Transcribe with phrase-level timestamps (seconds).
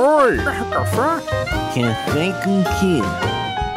[0.00, 0.36] Oi!
[0.36, 1.26] Café?
[1.74, 3.02] Café com quê?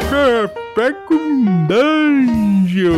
[0.08, 2.92] Café com Dungeon!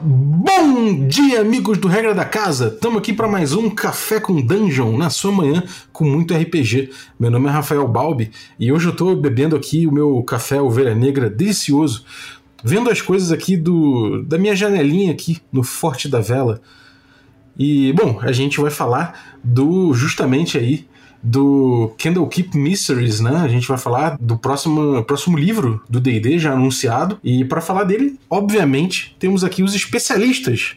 [0.00, 2.68] Bom dia, amigos do Regra da Casa!
[2.68, 5.62] Estamos aqui para mais um Café com Dungeon na sua manhã
[5.92, 6.88] com muito RPG.
[7.20, 10.94] Meu nome é Rafael Balbi e hoje eu estou bebendo aqui o meu café Ovelha
[10.94, 12.06] Negra delicioso,
[12.64, 16.62] vendo as coisas aqui do da minha janelinha aqui no Forte da Vela.
[17.58, 20.86] E, bom, a gente vai falar do justamente aí
[21.22, 23.36] do Candlekeep Mysteries, né?
[23.36, 27.18] A gente vai falar do próximo, próximo livro do D&D já anunciado.
[27.22, 30.74] E para falar dele, obviamente, temos aqui os especialistas,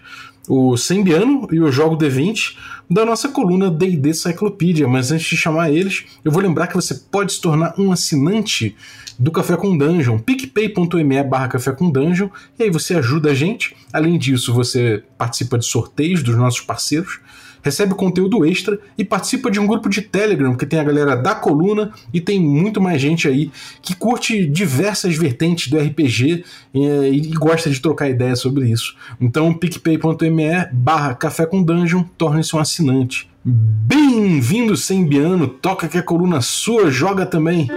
[0.48, 2.56] o Sembiano e o Jogo D20
[2.90, 4.88] da nossa coluna D&D Cyclopedia.
[4.88, 8.76] Mas antes de chamar eles, eu vou lembrar que você pode se tornar um assinante
[9.18, 13.76] do Café com Dungeon, picpay.me barra Café com Dungeon, e aí você ajuda a gente.
[13.92, 17.20] Além disso, você participa de sorteios dos nossos parceiros,
[17.66, 21.34] recebe conteúdo extra e participa de um grupo de Telegram, que tem a galera da
[21.34, 27.32] coluna e tem muito mais gente aí que curte diversas vertentes do RPG e, e
[27.32, 28.96] gosta de trocar ideias sobre isso.
[29.20, 33.28] Então, picpay.me barra Café com Dungeon, torne-se um assinante.
[33.44, 37.68] Bem-vindo, Sembiano, toca que a coluna sua joga também.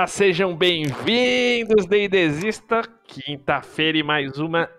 [0.00, 2.82] Ah, sejam bem-vindos, D&Dzista.
[3.04, 4.70] Quinta-feira e mais uma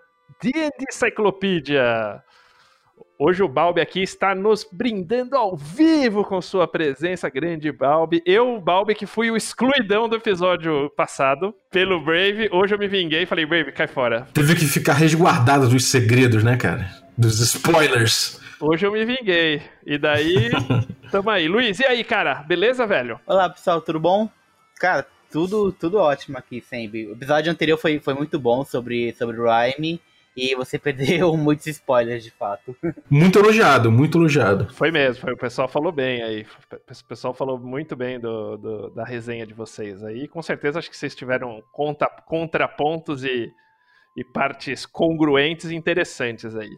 [0.42, 2.22] D&D Cyclopedia.
[3.18, 8.22] Hoje o Balbi aqui está nos brindando ao vivo com sua presença, grande Balbi.
[8.24, 13.24] Eu, Balbi, que fui o excluidão do episódio passado pelo Brave, hoje eu me vinguei
[13.24, 14.26] e falei, Brave, cai fora.
[14.32, 16.88] Teve que ficar resguardado dos segredos, né, cara?
[17.18, 18.40] Dos spoilers.
[18.58, 19.60] Hoje eu me vinguei.
[19.84, 20.48] E daí,
[21.12, 21.46] tamo aí.
[21.46, 22.36] Luiz, e aí, cara?
[22.36, 23.20] Beleza, velho?
[23.26, 24.30] Olá, pessoal, tudo bom?
[24.80, 27.06] Cara, tudo, tudo ótimo aqui sempre.
[27.06, 30.00] O episódio anterior foi, foi muito bom sobre, sobre o Rhyme.
[30.34, 32.74] E você perdeu muitos spoilers, de fato.
[33.10, 34.72] Muito elogiado, muito elogiado.
[34.72, 36.46] Foi mesmo, foi, o pessoal falou bem aí.
[36.72, 40.26] O pessoal falou muito bem do, do, da resenha de vocês aí.
[40.26, 43.52] Com certeza acho que vocês tiveram conta, contrapontos e,
[44.16, 46.70] e partes congruentes e interessantes aí.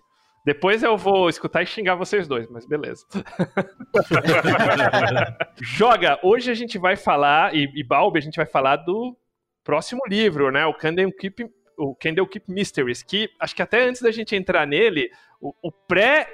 [0.45, 3.07] Depois eu vou escutar e xingar vocês dois, mas beleza.
[5.63, 6.19] Joga!
[6.23, 9.17] Hoje a gente vai falar, e, e Balbi, a gente vai falar do
[9.63, 10.67] próximo livro, né?
[10.67, 11.49] O Candlekeep,
[11.79, 15.11] o Candlekeep Mysteries, que acho que até antes da gente entrar nele,
[15.41, 16.27] o, o pré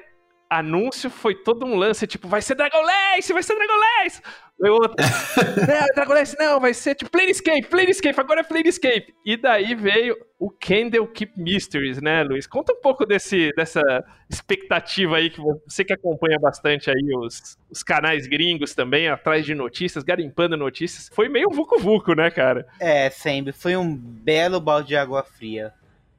[0.49, 4.23] anúncio foi todo um lance, tipo, vai ser Dragonlance, vai ser Dragonlance!
[4.59, 4.97] O outro,
[5.69, 9.15] não, Dragonlance não, vai ser tipo Planescape, Planescape, agora é Planescape.
[9.25, 12.47] E daí veio o Candlekeep Mysteries, né, Luiz?
[12.47, 13.83] Conta um pouco desse, dessa
[14.31, 19.55] expectativa aí, que você que acompanha bastante aí os, os canais gringos também, atrás de
[19.55, 21.11] notícias, garimpando notícias.
[21.13, 22.67] Foi meio vucu-vucu, né, cara?
[22.79, 23.53] É, sempre.
[23.53, 25.73] Foi um belo balde de água fria.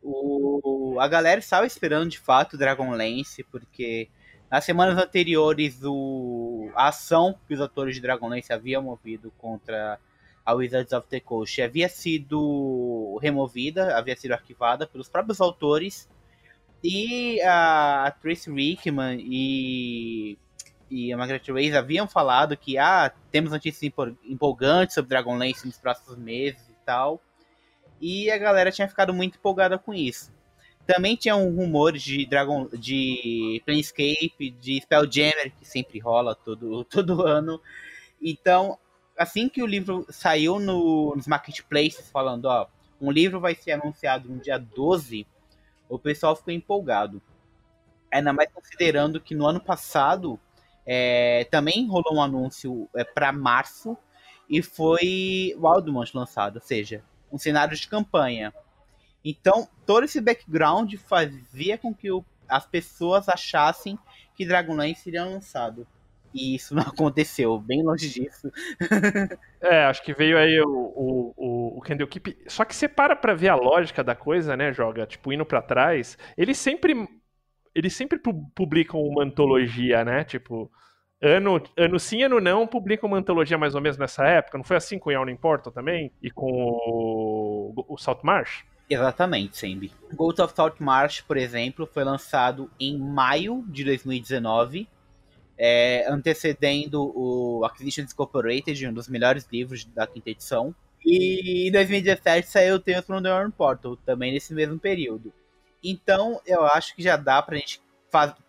[0.03, 4.09] O, a galera estava esperando de fato Dragonlance, porque
[4.51, 9.97] nas semanas anteriores, o, a ação que os atores de Dragonlance haviam movido contra
[10.49, 16.09] a Wizards of the Coast havia sido removida, havia sido arquivada pelos próprios autores.
[16.83, 20.37] E a Tracy Rickman e,
[20.89, 23.91] e a Margaret Reyes haviam falado que ah, temos notícias
[24.23, 27.21] empolgantes sobre Dragonlance nos próximos meses e tal.
[28.01, 30.31] E a galera tinha ficado muito empolgada com isso.
[30.87, 37.21] Também tinha um rumor de Dragon, de Planescape, de Spelljammer, que sempre rola todo, todo
[37.27, 37.61] ano.
[38.19, 38.79] Então,
[39.19, 42.67] assim que o livro saiu no, nos marketplaces, falando, ó,
[43.01, 45.27] um livro vai ser anunciado no dia 12,
[45.89, 47.21] o pessoal ficou empolgado.
[48.11, 50.39] Ainda mais considerando que no ano passado
[50.85, 53.97] é, também rolou um anúncio é, para março
[54.49, 58.53] e foi Wildmont lançado, ou seja, um cenário de campanha.
[59.23, 63.99] Então, todo esse background fazia com que o, as pessoas achassem
[64.33, 65.85] que Dragonlance seria lançado.
[66.33, 68.51] E isso não aconteceu, bem longe disso.
[69.61, 72.37] é, acho que veio aí o, o, o, o Candlekeep.
[72.47, 75.05] Só que você para pra ver a lógica da coisa, né, Joga?
[75.05, 76.17] Tipo, indo para trás.
[76.37, 77.07] Eles sempre.
[77.73, 78.19] Eles sempre
[78.55, 80.23] publicam uma antologia, né?
[80.23, 80.71] Tipo,
[81.21, 84.57] ano, ano sim, ano não, publicam uma antologia mais ou menos nessa época.
[84.57, 86.11] Não foi assim com o Yawn Importa também?
[86.21, 88.65] E com o, o Salt Marsh?
[88.89, 89.91] Exatamente, Sembi.
[90.13, 94.87] Ghost of Salt Marsh, por exemplo, foi lançado em maio de 2019,
[95.59, 100.73] é, antecedendo o Acquisitions Incorporated, um dos melhores livros da quinta edição.
[101.05, 105.33] E em 2017 saiu Tales from the Iron Portal, também nesse mesmo período.
[105.83, 107.81] Então, eu acho que já dá pra gente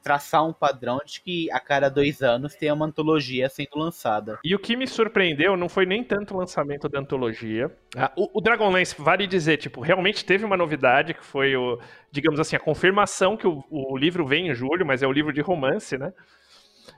[0.02, 4.38] traçar um padrão de que a cada dois anos tem uma antologia sendo lançada.
[4.42, 7.70] E o que me surpreendeu não foi nem tanto o lançamento da antologia.
[7.94, 11.78] Ah, o, o Dragonlance, vale dizer, tipo, realmente teve uma novidade que foi o,
[12.10, 15.32] digamos assim, a confirmação que o, o livro vem em julho, mas é o livro
[15.32, 16.10] de romance, né?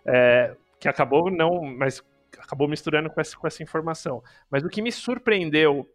[0.04, 2.02] É, que acabou não, mas
[2.38, 4.22] acabou misturando com essa, com essa informação.
[4.50, 5.88] Mas o que me surpreendeu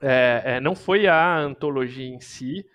[0.00, 2.66] é, é, não foi a antologia em si,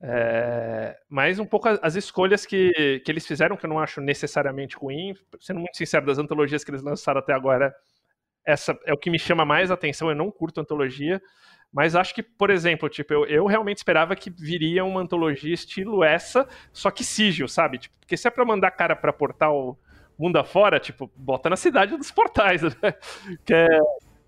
[0.00, 4.76] é, mas um pouco as escolhas que, que eles fizeram, que eu não acho necessariamente
[4.76, 5.14] ruim.
[5.40, 7.74] Sendo muito sincero, das antologias que eles lançaram até agora,
[8.44, 10.08] essa é o que me chama mais atenção.
[10.08, 11.22] Eu não curto antologia,
[11.72, 16.04] mas acho que, por exemplo, tipo, eu, eu realmente esperava que viria uma antologia estilo
[16.04, 17.78] essa, só que sigil, sabe?
[17.78, 19.78] Tipo, porque se é pra mandar cara pra portal
[20.18, 22.94] mundo afora, tipo, bota na cidade dos portais, né?
[23.44, 23.66] Que é,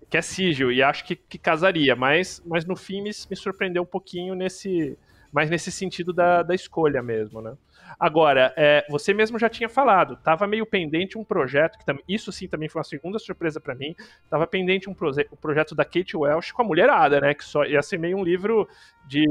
[0.09, 3.83] que é sigil, e acho que, que casaria, mas, mas no fim me, me surpreendeu
[3.83, 4.97] um pouquinho nesse
[5.35, 7.57] mas nesse sentido da, da escolha mesmo, né?
[7.99, 12.47] Agora, é, você mesmo já tinha falado, estava meio pendente um projeto, que isso sim
[12.47, 16.15] também foi uma segunda surpresa para mim, estava pendente um, proje um projeto da Kate
[16.15, 17.33] Welsh com a Mulherada, né?
[17.33, 18.67] Que só ia ser meio um livro
[19.07, 19.25] de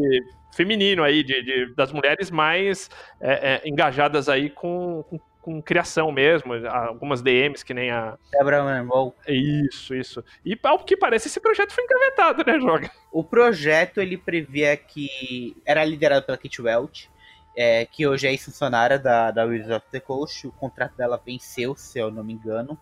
[0.54, 2.88] feminino aí, de, de das mulheres mais
[3.20, 8.16] é, é, engajadas aí com, com com criação mesmo, algumas DMs que nem a.
[8.32, 9.12] Debra Monroe.
[9.28, 10.24] Isso, isso.
[10.42, 12.90] E ao que parece, esse projeto foi engavetado, né, Joga?
[13.12, 17.10] O projeto ele previa que era liderado pela Kate Welch,
[17.56, 20.46] é, que hoje é ex-funcionária da, da Wizards of the Coast.
[20.46, 22.78] O contrato dela venceu, se eu não me engano.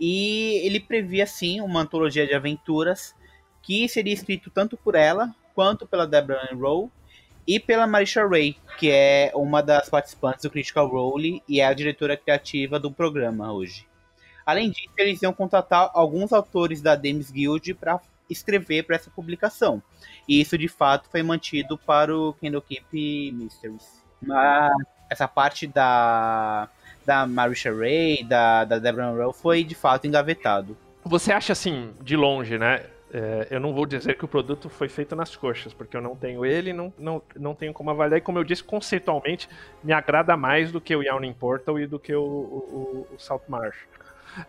[0.00, 3.14] E ele previa, sim, uma antologia de aventuras
[3.62, 6.88] que seria escrito tanto por ela quanto pela Deborah Monroe
[7.46, 11.72] e pela Marisha Ray, que é uma das participantes do Critical Role e é a
[11.72, 13.86] diretora criativa do programa hoje.
[14.46, 19.82] Além disso, eles iam contratar alguns autores da Demis Guild para escrever para essa publicação.
[20.28, 24.04] E isso de fato foi mantido para o Candlekeep Mysteries.
[24.20, 24.72] Mas
[25.10, 26.68] essa parte da
[27.08, 30.76] da Marisha Ray, da, da Deborah Monroe foi de fato engavetado.
[31.02, 32.84] Você acha assim, de longe, né?
[33.10, 36.14] É, eu não vou dizer que o produto foi feito nas coxas, porque eu não
[36.14, 38.18] tenho ele, não, não, não tenho como avaliar.
[38.18, 39.48] E como eu disse, conceitualmente
[39.82, 43.42] me agrada mais do que o Yawning Portal e do que o, o, o Salt
[43.48, 43.86] Marsh.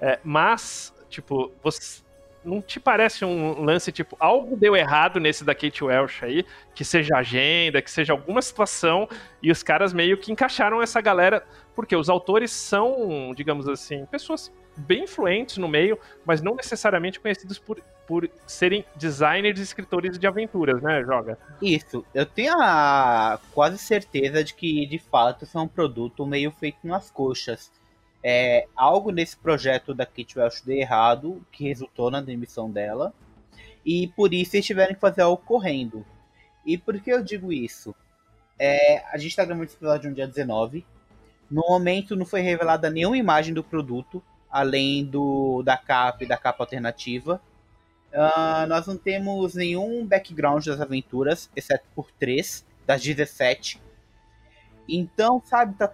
[0.01, 2.01] É, mas, tipo, você,
[2.43, 6.83] não te parece um lance tipo algo deu errado nesse da Kate Welsh aí, que
[6.85, 9.07] seja agenda, que seja alguma situação
[9.41, 11.45] e os caras meio que encaixaram essa galera,
[11.75, 17.59] porque os autores são, digamos assim, pessoas bem influentes no meio, mas não necessariamente conhecidos
[17.59, 21.37] por, por serem designers e escritores de aventuras, né, Joga?
[21.61, 22.05] Isso.
[22.13, 26.79] Eu tenho a quase certeza de que, de fato, isso é um produto meio feito
[26.83, 27.71] nas coxas.
[28.23, 33.13] É, algo nesse projeto da Kate Welsh deu errado, que resultou na demissão dela,
[33.85, 36.05] e por isso eles tiveram que fazer algo correndo.
[36.65, 37.95] E por que eu digo isso?
[38.57, 40.85] É, a gente está gravando esse episódio no dia 19.
[41.49, 44.21] No momento não foi revelada nenhuma imagem do produto,
[44.51, 47.41] além do da capa e da capa alternativa.
[48.11, 53.81] Uh, nós não temos nenhum background das aventuras, exceto por três das 17.
[54.87, 55.91] Então, sabe, tá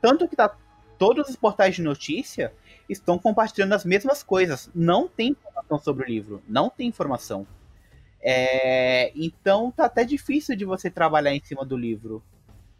[0.00, 0.56] tanto que tá
[0.98, 2.52] todos os portais de notícia
[2.88, 4.70] estão compartilhando as mesmas coisas.
[4.74, 7.46] Não tem informação sobre o livro, não tem informação.
[8.20, 12.22] É, então tá até difícil de você trabalhar em cima do livro.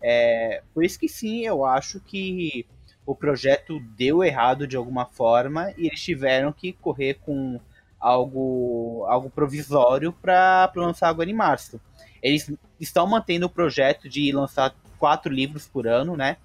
[0.03, 2.67] É, por isso que sim, eu acho que
[3.07, 7.61] o projeto deu errado de alguma forma e eles tiveram que correr com
[7.99, 11.81] algo, algo provisório para lançar agora em março.
[12.23, 16.37] Eles estão mantendo o projeto de lançar quatro livros por ano, né?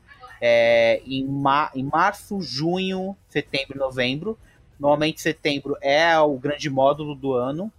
[0.45, 4.37] É, em, ma em março, junho, setembro novembro.
[4.77, 7.71] Normalmente setembro é o grande módulo do ano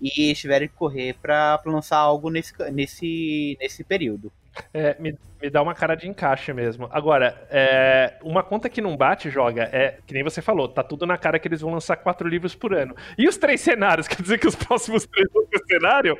[0.00, 4.32] e eles tiveram que correr para lançar algo nesse, nesse, nesse período.
[4.72, 6.88] É, me, me dá uma cara de encaixe mesmo.
[6.90, 11.06] Agora, é, uma conta que não bate, joga, é, que nem você falou, tá tudo
[11.06, 12.94] na cara que eles vão lançar quatro livros por ano.
[13.16, 14.06] E os três cenários?
[14.08, 15.28] Quer dizer que os próximos três
[15.66, 16.18] cenários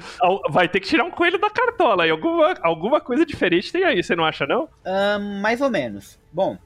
[0.51, 2.07] vai ter que tirar um coelho da cartola.
[2.07, 4.69] E alguma, alguma coisa diferente tem aí, você não acha, não?
[4.85, 6.19] Um, mais ou menos.
[6.33, 6.59] Bom,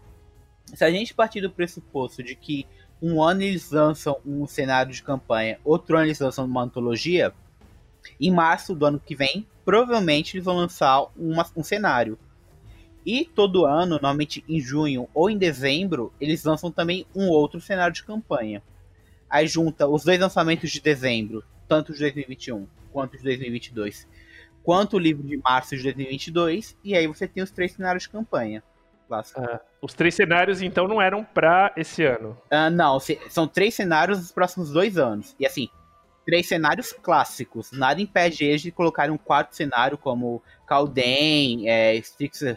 [0.75, 2.67] se a gente partir do pressuposto de que
[3.01, 7.33] um ano eles lançam um cenário de campanha, outro ano eles lançam uma antologia,
[8.21, 12.19] em março do ano que vem, provavelmente eles vão lançar uma, um cenário.
[13.05, 17.95] E todo ano, normalmente em junho ou em dezembro, eles lançam também um outro cenário
[17.95, 18.63] de campanha.
[19.29, 24.07] Aí junta os dois lançamentos de dezembro, tanto de 2021 quanto de 2022,
[24.63, 28.11] quanto o livro de março de 2022, e aí você tem os três cenários de
[28.11, 28.63] campanha.
[29.11, 32.39] Ah, os três cenários, então, não eram para esse ano?
[32.51, 35.37] Ah, não, são três cenários dos próximos dois anos.
[35.39, 35.69] E assim,
[36.25, 37.71] três cenários clássicos.
[37.73, 42.01] Nada impede eles de colocar um quarto cenário como Calden, é,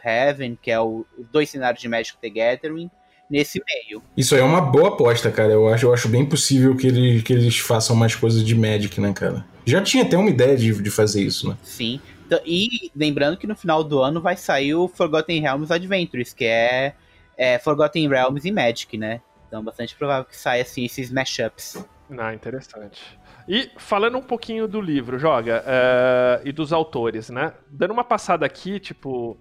[0.03, 2.89] Heaven, que é o, os dois cenários de Magic the Gathering,
[3.29, 4.01] nesse meio.
[4.15, 5.51] Isso aí é uma boa aposta, cara.
[5.51, 8.99] Eu acho, eu acho bem possível que, ele, que eles façam mais coisas de Magic,
[9.01, 9.45] né, cara?
[9.65, 11.57] Já tinha até uma ideia de, de fazer isso, né?
[11.63, 11.99] Sim.
[12.25, 16.45] Então, e lembrando que no final do ano vai sair o Forgotten Realms Adventures, que
[16.45, 16.93] é,
[17.37, 19.21] é Forgotten Realms e Magic, né?
[19.47, 21.77] Então bastante provável que saia assim esses mashups.
[22.17, 23.01] Ah, interessante.
[23.47, 27.53] E falando um pouquinho do livro, Joga, uh, e dos autores, né?
[27.69, 29.37] Dando uma passada aqui, tipo,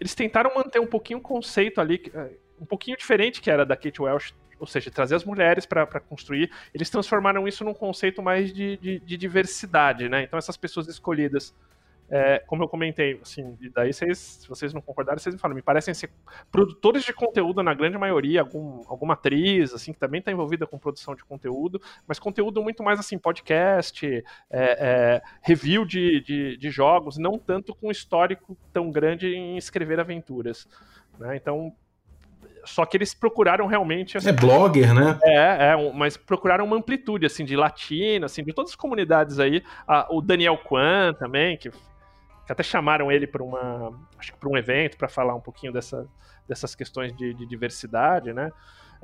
[0.00, 3.76] eles tentaram manter um pouquinho o conceito ali, uh, um pouquinho diferente que era da
[3.76, 6.50] Kate Welsh, ou seja, trazer as mulheres para construir.
[6.74, 10.22] Eles transformaram isso num conceito mais de, de, de diversidade, né?
[10.22, 11.54] Então essas pessoas escolhidas
[12.10, 15.54] é, como eu comentei, assim, e daí vocês, se vocês não concordarem, vocês me falam,
[15.54, 16.10] me parecem ser
[16.52, 20.78] produtores de conteúdo na grande maioria, algum, alguma atriz, assim, que também está envolvida com
[20.78, 26.70] produção de conteúdo, mas conteúdo muito mais, assim, podcast, é, é, review de, de, de,
[26.70, 30.68] jogos, não tanto com histórico tão grande em escrever aventuras,
[31.18, 31.72] né, então...
[32.66, 34.16] Só que eles procuraram realmente.
[34.16, 35.18] Assim, é blogger, né?
[35.22, 39.62] É, é, mas procuraram uma amplitude, assim, de latino, assim, de todas as comunidades aí.
[39.86, 41.70] Ah, o Daniel Kwan também, que
[42.52, 46.06] até chamaram ele para uma acho que para um evento para falar um pouquinho dessa,
[46.48, 48.50] dessas questões de, de diversidade, né?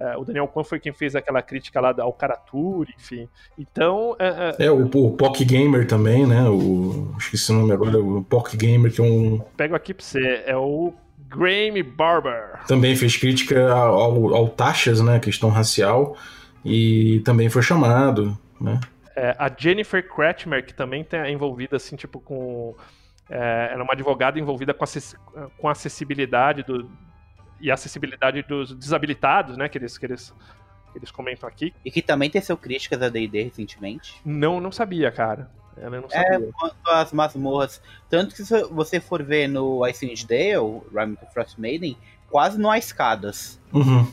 [0.00, 3.28] É, o Daniel Kwan foi quem fez aquela crítica lá ao Karaturi, enfim.
[3.58, 4.16] Então.
[4.18, 4.66] É, é...
[4.66, 6.48] é o, o Pock Gamer também, né?
[6.48, 9.38] O, esqueci o nome agora, o Pock Gamer, que é um.
[9.58, 10.94] Pego aqui pra você, é o
[11.28, 12.64] Graeme Barber.
[12.66, 15.20] Também fez crítica ao, ao taxas, né?
[15.20, 16.16] Questão racial,
[16.64, 18.80] e também foi chamado, né?
[19.14, 22.74] É, a Jennifer Kretschmer, que também está envolvida, assim, tipo, com
[23.30, 25.14] é, ela é uma advogada envolvida com, acess
[25.56, 26.90] com a acessibilidade do,
[27.60, 29.68] e acessibilidade dos desabilitados, né?
[29.68, 30.34] Que eles, que eles,
[30.92, 31.72] que eles comentam aqui.
[31.84, 34.20] E que também teceu críticas a D&D recentemente.
[34.24, 35.48] Não, não sabia, cara.
[35.76, 36.48] Ela não é, sabia.
[36.48, 37.80] É, quanto às masmorras.
[38.08, 41.96] Tanto que se você for ver no Icewind Dale, Rime of Frost Maiden,
[42.28, 43.60] quase não há escadas.
[43.72, 44.12] Uhum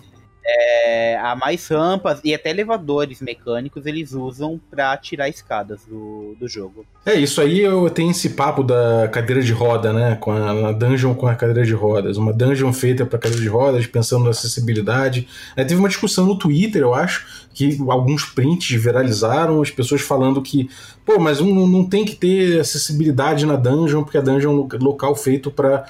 [0.49, 6.47] é, há mais rampas e até elevadores mecânicos eles usam para tirar escadas do, do
[6.47, 6.85] jogo.
[7.05, 10.15] É, isso aí eu tenho esse papo da cadeira de roda, né?
[10.15, 12.17] Com a, a dungeon com a cadeira de rodas.
[12.17, 15.27] Uma dungeon feita para cadeira de rodas, pensando na acessibilidade.
[15.55, 20.41] Aí teve uma discussão no Twitter, eu acho, que alguns prints viralizaram, as pessoas falando
[20.41, 20.69] que,
[21.05, 24.83] pô, mas um, não tem que ter acessibilidade na dungeon, porque a dungeon é um
[24.83, 25.85] local feito para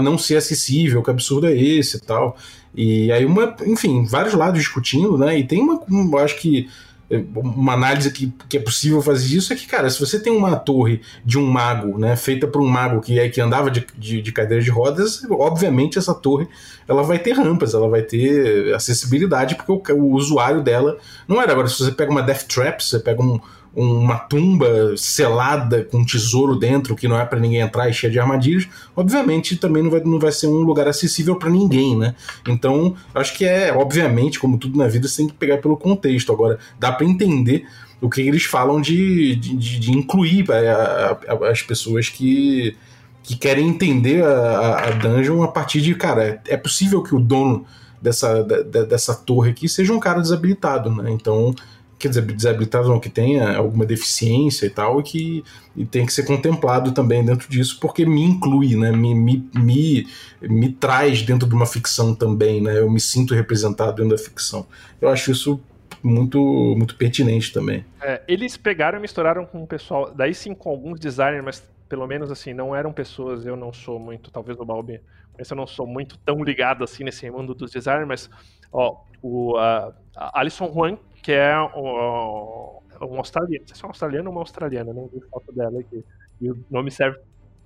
[0.00, 2.36] não ser acessível, que absurdo é esse e tal.
[2.74, 5.38] E aí, uma, enfim, vários lados discutindo, né?
[5.38, 6.68] E tem uma, eu acho que
[7.12, 10.32] é, uma análise que, que é possível fazer disso é que, cara, se você tem
[10.32, 13.86] uma torre de um mago, né, feita por um mago que, é, que andava de,
[13.98, 16.48] de, de cadeira de rodas, obviamente essa torre
[16.88, 20.96] ela vai ter rampas, ela vai ter acessibilidade, porque o, o usuário dela
[21.28, 21.52] não era.
[21.52, 23.38] Agora, se você pega uma Death Trap, você pega um,
[23.74, 28.18] uma tumba selada com tesouro dentro que não é para ninguém entrar e cheia de
[28.18, 32.14] armadilhas, obviamente também não vai, não vai ser um lugar acessível para ninguém, né?
[32.46, 36.32] Então, acho que é, obviamente, como tudo na vida, você tem que pegar pelo contexto.
[36.32, 37.66] Agora, dá para entender
[38.00, 42.76] o que eles falam de, de, de incluir a, a, a, as pessoas que,
[43.22, 47.64] que querem entender a, a dungeon a partir de, cara, é possível que o dono
[48.02, 51.10] dessa, da, dessa torre aqui seja um cara desabilitado, né?
[51.10, 51.54] Então
[52.02, 55.44] quer dizer, desabilitado não, que tenha alguma deficiência e tal, e que
[55.76, 58.90] e tem que ser contemplado também dentro disso, porque me inclui, né?
[58.90, 60.06] Me, me, me,
[60.42, 62.78] me traz dentro de uma ficção também, né?
[62.78, 64.66] Eu me sinto representado dentro da ficção.
[65.00, 65.60] Eu acho isso
[66.02, 66.38] muito,
[66.76, 67.84] muito pertinente também.
[68.02, 72.06] É, eles pegaram e misturaram com o pessoal, daí sim com alguns designers, mas pelo
[72.06, 75.00] menos assim, não eram pessoas, eu não sou muito, talvez o Balbi,
[75.38, 78.30] eu não sou muito tão ligado assim nesse mundo dos designers, mas
[78.72, 83.64] ó, o uh, Alison Huang que é um, um australiano.
[83.66, 86.04] Se é um australiano ou uma australiana, não vi foto dela aqui.
[86.40, 87.18] E o nome serve,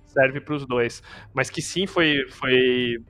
[0.05, 1.01] serve para os dois.
[1.33, 3.03] Mas que sim foi, foi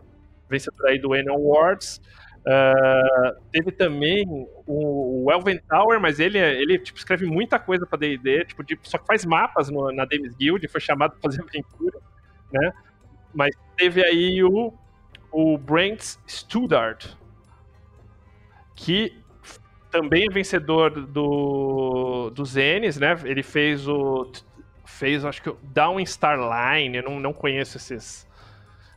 [0.85, 2.01] aí do N Awards.
[2.47, 4.25] Uh, teve também
[4.65, 8.97] o, o, Elven Tower, mas ele, ele tipo, escreve muita coisa para D&D, tipo, só
[8.97, 11.99] que faz mapas no, na Dames Guild, foi chamado para fazer aventura,
[12.53, 12.71] né?
[13.37, 14.73] Mas teve aí o,
[15.31, 17.13] o Brent Studart,
[18.75, 19.15] que
[19.91, 23.15] também é vencedor do, dos Enes, né?
[23.23, 24.31] Ele fez o.
[24.83, 26.97] Fez, acho que, Down Starline.
[26.97, 28.27] Eu não, não conheço esses.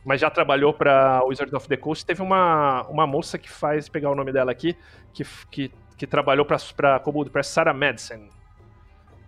[0.03, 2.03] Mas já trabalhou para Wizard of the Coast.
[2.03, 4.75] Teve uma, uma moça que faz, pegar o nome dela aqui,
[5.13, 8.27] que, que, que trabalhou para Kobold Press, Sarah Madsen.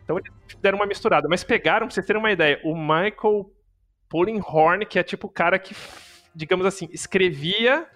[0.04, 1.28] Então eles deram uma misturada.
[1.30, 3.53] Mas pegaram, pra vocês terem uma ideia, o Michael
[4.14, 5.76] Pullinghorn, que é tipo o cara que,
[6.36, 7.88] digamos assim, escrevia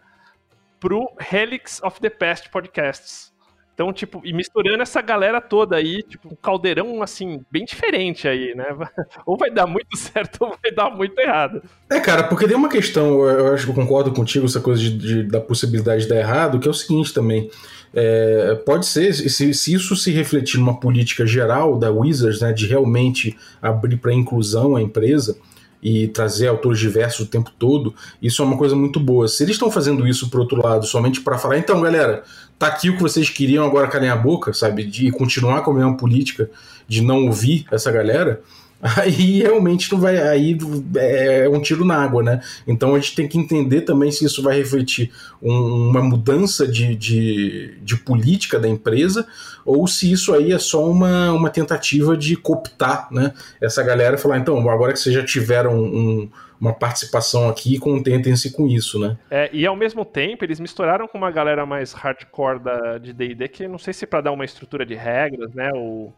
[0.80, 3.32] pro Helix of the Past Podcasts
[3.76, 8.56] Então, tipo, e misturando essa galera toda aí, tipo, um caldeirão, assim, bem diferente aí,
[8.56, 8.66] né?
[9.28, 11.62] Ou vai dar muito certo ou vai dar muito errado.
[11.88, 14.98] É, cara, porque tem uma questão, eu acho que eu concordo contigo, essa coisa de,
[14.98, 17.52] de da possibilidade de dar errado, que é o seguinte também.
[17.94, 22.66] É, pode ser, se, se, isso se refletir numa política geral da Wizards, né, de
[22.66, 25.38] realmente abrir para inclusão a empresa,
[25.88, 29.26] e trazer autores diversos o tempo todo, isso é uma coisa muito boa.
[29.26, 32.24] Se eles estão fazendo isso por outro lado, somente para falar, então, galera,
[32.60, 34.84] tá aqui o que vocês queriam, agora calem a boca, sabe?
[34.84, 36.50] De continuar com a mesma política
[36.90, 38.42] de não ouvir essa galera,
[38.82, 40.18] aí realmente não vai.
[40.18, 40.58] Aí
[40.96, 42.42] é um tiro na água, né?
[42.68, 46.96] Então a gente tem que entender também se isso vai refletir um, uma mudança de,
[46.96, 49.28] de, de, política da empresa
[49.66, 53.34] ou se isso aí é só uma, uma tentativa de cooptar, né?
[53.62, 56.30] Essa galera e falar, então, agora que vocês já tiveram um,
[56.60, 59.18] uma participação aqui, contentem-se com isso, né?
[59.30, 63.48] É, e ao mesmo tempo, eles misturaram com uma galera mais hardcore da, de D&D,
[63.48, 66.14] que não sei se para dar uma estrutura de regras, né, ou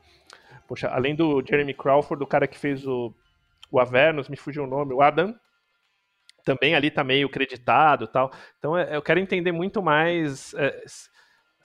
[0.70, 3.12] Poxa, além do Jeremy Crawford, o cara que fez o,
[3.72, 5.36] o Avernus, me fugiu o nome, o Adam,
[6.46, 8.32] também ali tá meio creditado tal.
[8.60, 10.80] Então é, eu quero entender muito mais, é,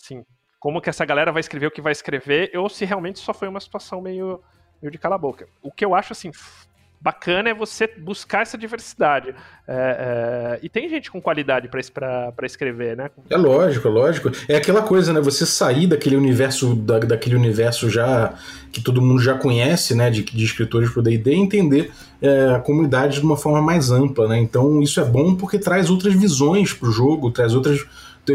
[0.00, 0.24] assim,
[0.58, 3.46] como que essa galera vai escrever o que vai escrever, ou se realmente só foi
[3.46, 4.42] uma situação meio,
[4.80, 5.46] meio de cala boca.
[5.60, 6.30] O que eu acho, assim,
[7.04, 9.34] bacana é você buscar essa diversidade.
[9.68, 13.10] É, é, e tem gente com qualidade para escrever, né?
[13.28, 14.32] É lógico, é lógico.
[14.48, 15.20] É aquela coisa, né?
[15.20, 18.32] Você sair daquele universo, da, daquele universo já
[18.72, 20.10] que todo mundo já conhece, né?
[20.10, 21.92] De, de escritores pro D&D e entender
[22.22, 24.38] é, a comunidade de uma forma mais ampla, né?
[24.38, 27.86] Então isso é bom porque traz outras visões pro jogo, traz outras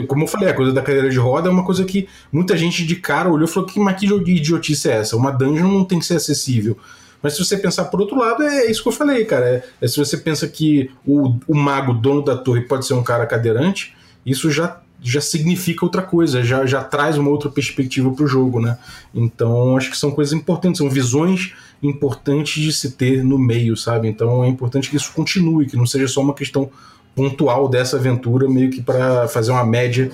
[0.07, 2.85] como eu falei, a coisa da cadeira de roda é uma coisa que muita gente
[2.85, 5.17] de cara olhou e falou que, mas que idiotice é essa?
[5.17, 6.77] Uma dungeon não tem que ser acessível.
[7.21, 9.45] Mas se você pensar por outro lado, é isso que eu falei, cara.
[9.45, 13.03] É, é se você pensa que o, o mago, dono da torre, pode ser um
[13.03, 13.95] cara cadeirante,
[14.25, 18.59] isso já já significa outra coisa, já, já traz uma outra perspectiva para o jogo,
[18.59, 18.77] né?
[19.15, 24.07] Então acho que são coisas importantes, são visões importantes de se ter no meio, sabe?
[24.07, 26.69] Então é importante que isso continue, que não seja só uma questão
[27.15, 30.11] pontual dessa aventura, meio que para fazer uma média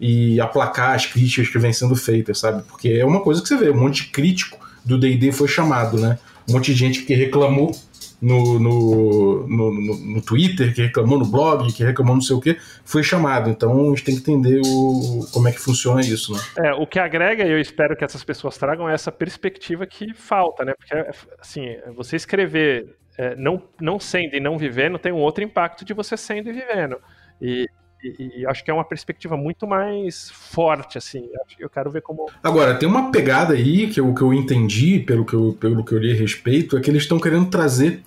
[0.00, 2.62] e aplacar as críticas que vêm sendo feitas, sabe?
[2.62, 5.98] Porque é uma coisa que você vê, um monte de crítico do D&D foi chamado,
[5.98, 6.18] né?
[6.48, 7.72] Um monte de gente que reclamou
[8.20, 9.72] no, no, no,
[10.14, 13.48] no, Twitter, que reclamou no blog, que reclamou não sei o que, foi chamado.
[13.48, 16.40] Então a gente tem que entender o, como é que funciona isso, né?
[16.58, 20.12] É, o que agrega, e eu espero que essas pessoas tragam, é essa perspectiva que
[20.14, 20.74] falta, né?
[20.76, 20.94] Porque,
[21.40, 25.94] assim, você escrever é, não, não sendo e não vivendo tem um outro impacto de
[25.94, 26.96] você sendo e vivendo.
[27.40, 27.66] E,
[28.02, 31.28] e, e, acho que é uma perspectiva muito mais forte, assim.
[31.58, 32.26] Eu quero ver como.
[32.42, 35.92] Agora, tem uma pegada aí que eu, que eu entendi, pelo que eu, pelo que
[35.92, 38.02] eu li a respeito, é que eles estão querendo trazer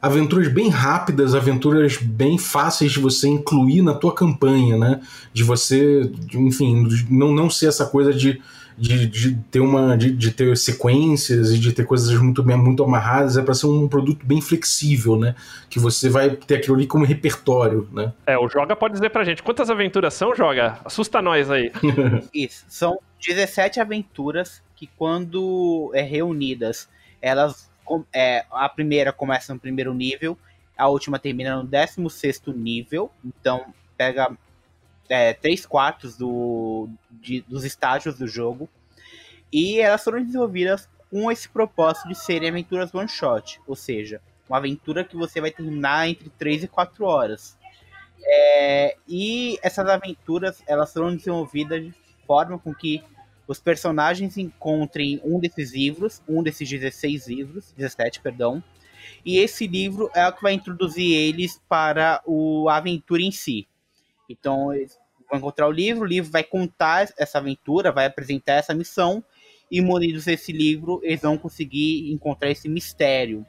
[0.00, 5.00] aventuras bem rápidas, aventuras bem fáceis de você incluir na tua campanha, né?
[5.32, 8.40] De você, enfim, não, não ser essa coisa de
[8.76, 12.84] de, de ter uma de, de, ter sequências e de ter coisas muito bem muito
[12.84, 15.34] amarradas é para ser um produto bem flexível né?
[15.70, 18.12] Que você vai ter aquilo ali como repertório né?
[18.26, 20.78] É o joga pode dizer pra gente quantas aventuras são joga?
[20.84, 21.72] Assusta nós aí.
[22.34, 26.88] Isso são 17 aventuras que quando é reunidas
[27.22, 27.70] elas
[28.12, 30.36] é, a primeira começa no primeiro nível
[30.76, 33.64] a última termina no 16 nível então
[33.96, 34.36] pega
[35.08, 38.68] é, três quartos do, de, dos estágios do jogo.
[39.52, 44.58] E elas foram desenvolvidas com esse propósito de serem aventuras one shot, ou seja, uma
[44.58, 47.56] aventura que você vai terminar entre 3 e 4 horas.
[48.24, 51.94] É, e essas aventuras elas foram desenvolvidas de
[52.26, 53.02] forma com que
[53.46, 58.62] os personagens encontrem um desses livros, um desses 16 livros, 17, perdão,
[59.24, 63.66] e esse livro é o que vai introduzir eles para o, a aventura em si.
[64.28, 68.74] Então, eles vão encontrar o livro, o livro vai contar essa aventura, vai apresentar essa
[68.74, 69.22] missão,
[69.70, 73.44] e munidos esse livro, eles vão conseguir encontrar esse mistério.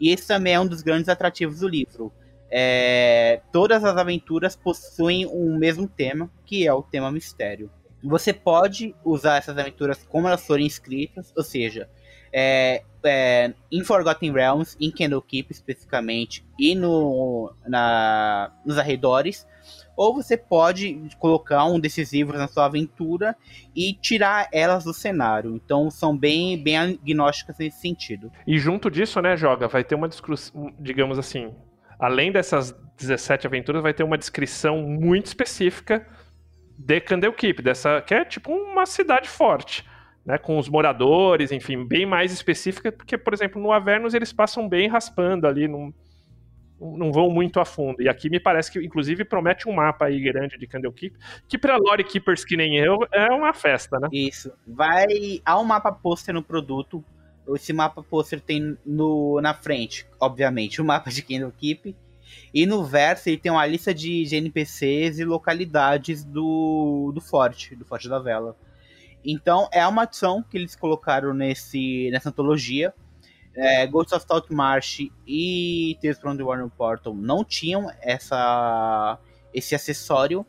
[0.00, 2.12] E esse também é um dos grandes atrativos do livro.
[2.50, 7.70] É, todas as aventuras possuem um mesmo tema, que é o tema mistério.
[8.02, 11.88] Você pode usar essas aventuras como elas forem escritas, ou seja,
[12.32, 19.46] é, é, em Forgotten Realms, em Candlekeep especificamente, e no, na, nos arredores,
[19.96, 23.36] ou você pode colocar um desses livros na sua aventura
[23.74, 25.54] e tirar elas do cenário.
[25.54, 28.30] Então são bem, bem agnósticas nesse sentido.
[28.46, 31.52] E junto disso, né, Joga, vai ter uma discussão, digamos assim,
[31.98, 36.06] além dessas 17 aventuras, vai ter uma descrição muito específica
[36.78, 39.84] de Candlekeep, dessa que é tipo uma cidade forte.
[40.24, 44.68] Né, com os moradores, enfim, bem mais específica, porque, por exemplo, no Avernus eles passam
[44.68, 45.92] bem raspando ali num,
[46.96, 48.02] não vão muito a fundo.
[48.02, 51.16] E aqui me parece que, inclusive, promete um mapa aí grande de Candlekeep,
[51.48, 54.08] que para Lore Keepers que nem eu, é uma festa, né?
[54.12, 54.52] Isso.
[54.66, 55.40] Vai.
[55.44, 57.04] Há um mapa pôster no produto.
[57.54, 61.96] Esse mapa pôster tem no, na frente, obviamente, o mapa de Candlekeep.
[62.54, 67.74] E no verso ele tem uma lista de, de NPCs e localidades do, do forte,
[67.76, 68.56] do Forte da Vela.
[69.24, 72.92] Então é uma adição que eles colocaram nesse, nessa antologia
[73.54, 79.18] é, Ghost of Marsh e Tales from the Warner Portal não tinham essa,
[79.52, 80.46] esse acessório.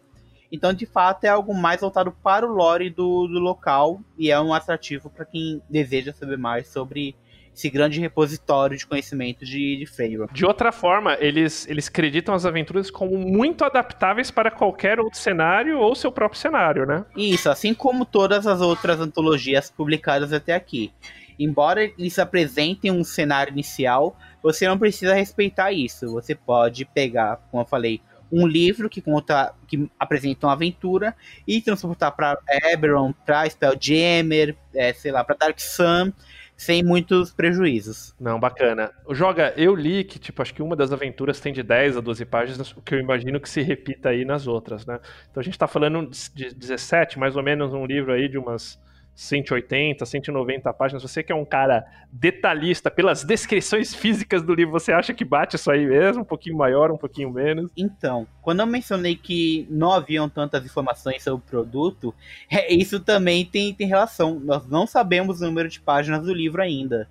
[0.52, 4.40] Então, de fato, é algo mais voltado para o lore do, do local e é
[4.40, 7.16] um atrativo para quem deseja saber mais sobre
[7.56, 10.26] esse grande repositório de conhecimento de, de Feyre.
[10.32, 15.80] De outra forma, eles, eles acreditam as aventuras como muito adaptáveis para qualquer outro cenário
[15.80, 17.06] ou seu próprio cenário, né?
[17.16, 20.92] Isso, assim como todas as outras antologias publicadas até aqui
[21.38, 26.12] embora eles apresentem um cenário inicial, você não precisa respeitar isso.
[26.12, 31.16] Você pode pegar, como eu falei, um livro que conta, que apresenta uma aventura
[31.48, 32.40] e transportar para
[32.72, 36.12] Eberron, para Spelljammer, é, sei lá, para Dark Sun,
[36.58, 38.16] sem muitos prejuízos.
[38.20, 38.92] Não, bacana.
[39.12, 42.26] Joga, eu li que, tipo, acho que uma das aventuras tem de 10 a 12
[42.26, 45.00] páginas, o que eu imagino que se repita aí nas outras, né?
[45.30, 48.80] Então a gente está falando de 17, mais ou menos um livro aí de umas
[49.16, 54.92] 180, 190 páginas, você que é um cara detalhista, pelas descrições físicas do livro, você
[54.92, 56.24] acha que bate isso aí mesmo?
[56.24, 57.72] Um pouquinho maior, um pouquinho menos?
[57.78, 62.14] Então, quando eu mencionei que não haviam tantas informações sobre o produto,
[62.50, 64.40] é, isso também tem, tem relação.
[64.40, 67.08] Nós não sabemos o número de páginas do livro ainda.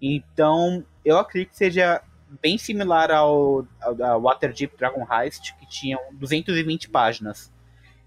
[0.00, 2.02] Então, eu acredito que seja
[2.40, 7.52] bem similar ao, ao, Waterdeep Dragon Heist, que tinham 220 páginas.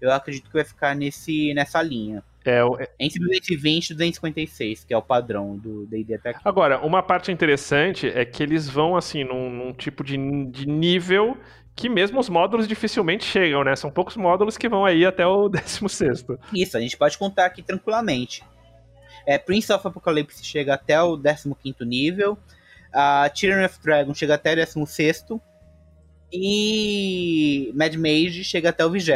[0.00, 2.22] Eu acredito que vai ficar nesse, nessa linha.
[2.46, 7.02] É, é, Entre 220 e 256, que é o padrão do D&D até Agora, uma
[7.02, 11.36] parte interessante é que eles vão, assim, num, num tipo de, de nível
[11.74, 13.76] que mesmo os módulos dificilmente chegam, né?
[13.76, 17.62] São poucos módulos que vão aí até o 16 Isso, a gente pode contar aqui
[17.62, 18.42] tranquilamente.
[19.26, 22.38] É, Prince of Apocalypse chega até o 15 nível,
[22.92, 25.26] a Tyranny of Dragon chega até o 16
[26.32, 29.12] e Mad Mage chega até o 20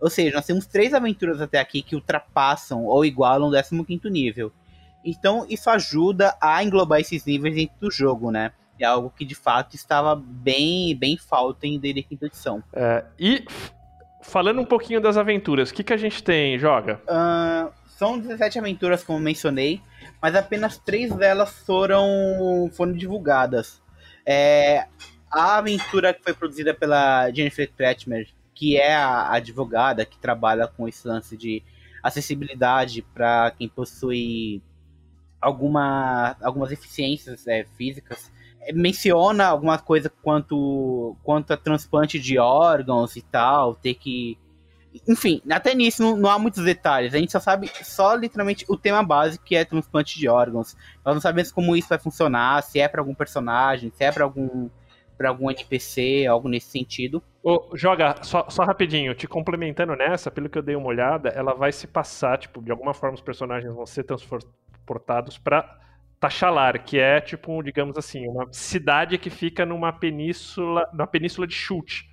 [0.00, 4.52] ou seja, nós temos três aventuras até aqui que ultrapassam ou igualam o 15 nível.
[5.04, 8.52] Então isso ajuda a englobar esses níveis dentro do jogo, né?
[8.78, 12.62] É algo que de fato estava bem, bem falta em D&D quinta edição.
[12.72, 13.44] É, e
[14.22, 17.00] falando um pouquinho das aventuras, o que, que a gente tem, Joga?
[17.08, 19.80] Uh, são 17 aventuras, como mencionei,
[20.22, 23.82] mas apenas três delas foram, foram divulgadas.
[24.24, 24.86] É,
[25.30, 28.28] a aventura que foi produzida pela Jennifer Kretschmer,
[28.58, 31.62] que é a advogada que trabalha com esse lance de
[32.02, 34.60] acessibilidade para quem possui
[35.40, 38.32] alguma, algumas deficiências é, físicas.
[38.60, 44.36] É, menciona alguma coisa quanto, quanto a transplante de órgãos e tal, ter que.
[45.06, 47.14] Enfim, até nisso não, não há muitos detalhes.
[47.14, 50.76] A gente só sabe só literalmente o tema básico que é transplante de órgãos.
[51.04, 54.24] Nós não sabemos como isso vai funcionar, se é para algum personagem, se é para
[54.24, 54.68] algum
[55.18, 57.20] para algum NPC, algo nesse sentido.
[57.42, 61.52] Ô, Joga, só, só rapidinho, te complementando nessa, pelo que eu dei uma olhada, ela
[61.54, 65.76] vai se passar, tipo, de alguma forma os personagens vão ser transportados para
[66.20, 71.54] Tachalar, que é, tipo, digamos assim, uma cidade que fica numa península, na península de
[71.54, 72.08] Chute.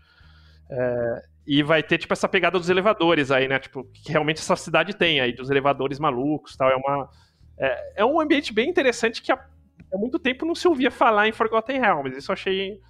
[0.69, 3.59] É, e vai ter, tipo, essa pegada dos elevadores aí, né?
[3.59, 6.69] Tipo, que realmente essa cidade tem aí, dos elevadores malucos tal.
[6.69, 7.09] É uma.
[7.57, 9.35] É, é um ambiente bem interessante que há,
[9.93, 12.17] há muito tempo não se ouvia falar em Forgotten Realms.
[12.17, 12.81] Isso eu achei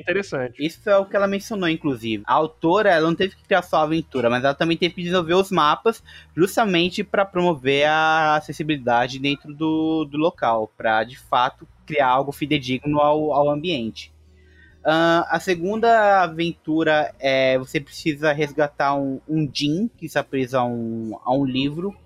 [0.00, 0.64] interessante.
[0.64, 2.22] Isso é o que ela mencionou, inclusive.
[2.26, 5.02] A autora, ela não teve que criar só a aventura, mas ela também teve que
[5.02, 6.02] desenvolver os mapas
[6.36, 12.98] justamente para promover a acessibilidade dentro do, do local, para de fato criar algo fidedigno
[13.00, 14.12] ao, ao ambiente.
[14.80, 20.64] Uh, a segunda aventura é você precisa resgatar um, um Jin que está preso a
[20.64, 21.96] um, a um livro.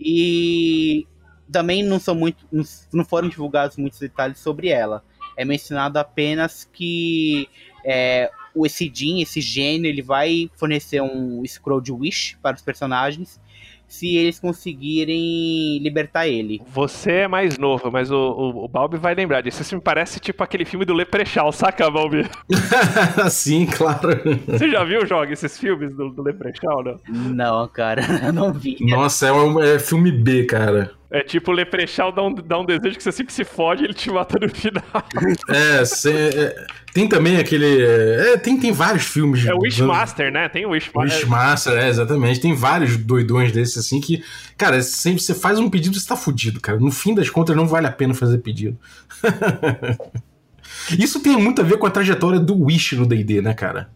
[0.00, 1.06] E
[1.50, 2.46] também não são muito.
[2.92, 5.02] não foram divulgados muitos detalhes sobre ela
[5.38, 7.48] é mencionado apenas que
[7.84, 8.28] é,
[8.66, 13.40] esse Jin, esse gênio, ele vai fornecer um scroll de Wish para os personagens
[13.86, 16.60] se eles conseguirem libertar ele.
[16.66, 19.62] Você é mais novo, mas o, o, o Balbi vai lembrar disso.
[19.62, 22.28] Isso me parece tipo aquele filme do Leprechaun, saca, Balbi?
[23.30, 24.10] Sim, claro.
[24.46, 27.00] Você já viu, Joga, esses filmes do, do Leprechaun, não?
[27.08, 28.76] Não, cara, não vi.
[28.80, 30.97] Nossa, é, um, é filme B, cara.
[31.10, 33.86] É tipo o Leprechaun dá um, dá um desejo que você sempre se fode e
[33.86, 34.84] ele te mata no final.
[35.48, 37.82] É, cê, é tem também aquele.
[37.82, 39.46] É, tem, tem vários filmes.
[39.46, 40.48] É o Wishmaster, né?
[40.48, 41.18] Tem o Wishmaster.
[41.18, 42.40] Wishmaster, é, exatamente.
[42.40, 44.22] Tem vários doidões desses assim que.
[44.56, 46.78] Cara, sempre você faz um pedido, você tá fudido, cara.
[46.80, 48.76] No fim das contas, não vale a pena fazer pedido.
[50.98, 53.90] Isso tem muito a ver com a trajetória do Wish no D&D, né, cara?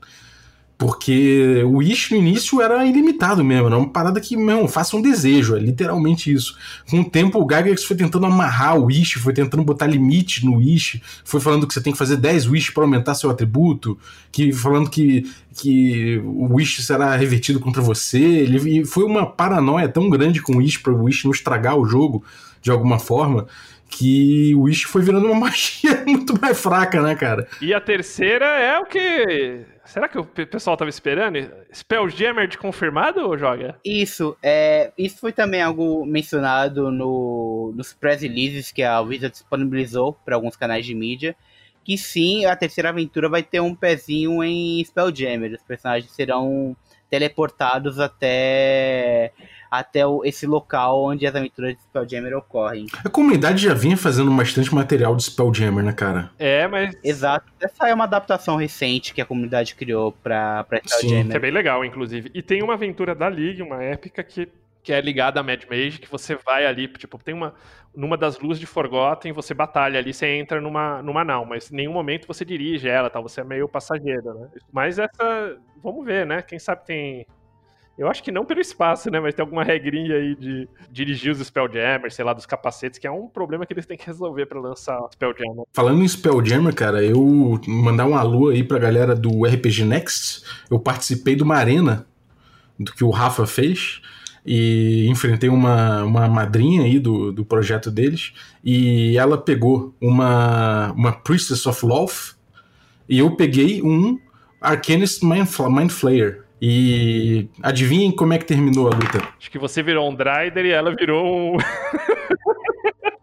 [0.78, 5.02] Porque o Wish no início era ilimitado mesmo, era uma parada que, meu, faça um
[5.02, 6.56] desejo, é literalmente isso.
[6.90, 10.56] Com o tempo, o Gygax foi tentando amarrar o Wish, foi tentando botar limite no
[10.56, 13.96] Wish, foi falando que você tem que fazer 10 Wish para aumentar seu atributo,
[14.32, 18.18] que falando que, que o Wish será revertido contra você.
[18.18, 21.84] Ele, foi uma paranoia tão grande com o Wish para o Wish não estragar o
[21.84, 22.24] jogo
[22.60, 23.46] de alguma forma
[23.92, 27.46] que o Wish foi virando uma magia muito mais fraca, né, cara?
[27.60, 29.66] E a terceira é o que.
[29.84, 31.38] Será que o pessoal tava esperando?
[31.72, 33.76] Spelljammer de confirmado ou joga?
[33.84, 40.14] Isso, é, isso foi também algo mencionado no, nos press releases que a Wizard disponibilizou
[40.24, 41.36] para alguns canais de mídia.
[41.84, 45.52] Que sim, a terceira aventura vai ter um pezinho em Spelljammer.
[45.52, 46.76] Os personagens serão
[47.10, 49.32] teleportados até
[49.72, 52.84] até o, esse local onde as aventuras de Spelljammer ocorrem.
[53.02, 56.30] A comunidade já vinha fazendo bastante material de Spelljammer, né, cara?
[56.38, 56.94] É, mas.
[57.02, 57.50] Exato.
[57.58, 61.24] Essa é uma adaptação recente que a comunidade criou pra, pra Spelljammer.
[61.24, 62.30] Sim, é bem legal, inclusive.
[62.34, 64.46] E tem uma aventura da League, uma épica, que
[64.82, 67.54] que é ligada a Mad Mage, que você vai ali, tipo, tem uma.
[67.94, 71.76] Numa das luzes de Forgotten, você batalha ali, você entra numa, numa nau, mas em
[71.76, 74.48] nenhum momento você dirige ela, tal, você é meio passageiro, né?
[74.72, 75.56] Mas essa.
[75.82, 76.42] Vamos ver, né?
[76.42, 77.26] Quem sabe tem
[77.96, 79.20] eu acho que não pelo espaço, né?
[79.20, 83.10] Mas tem alguma regrinha aí de dirigir os Spelljammers, sei lá, dos capacetes, que é
[83.10, 85.64] um problema que eles têm que resolver para lançar Spelljammer.
[85.72, 90.42] Falando em Spelljammer, cara, eu mandar um alô aí pra galera do RPG Next.
[90.70, 92.06] Eu participei de uma arena
[92.78, 94.00] do que o Rafa fez
[94.44, 98.32] e enfrentei uma, uma madrinha aí do, do projeto deles
[98.64, 102.32] e ela pegou uma, uma Priestess of Love
[103.08, 104.18] e eu peguei um
[104.60, 106.41] Arcanist Mind Flayer.
[106.64, 109.20] E adivinhem como é que terminou a luta?
[109.36, 111.56] Acho que você virou um Dryder e ela virou um.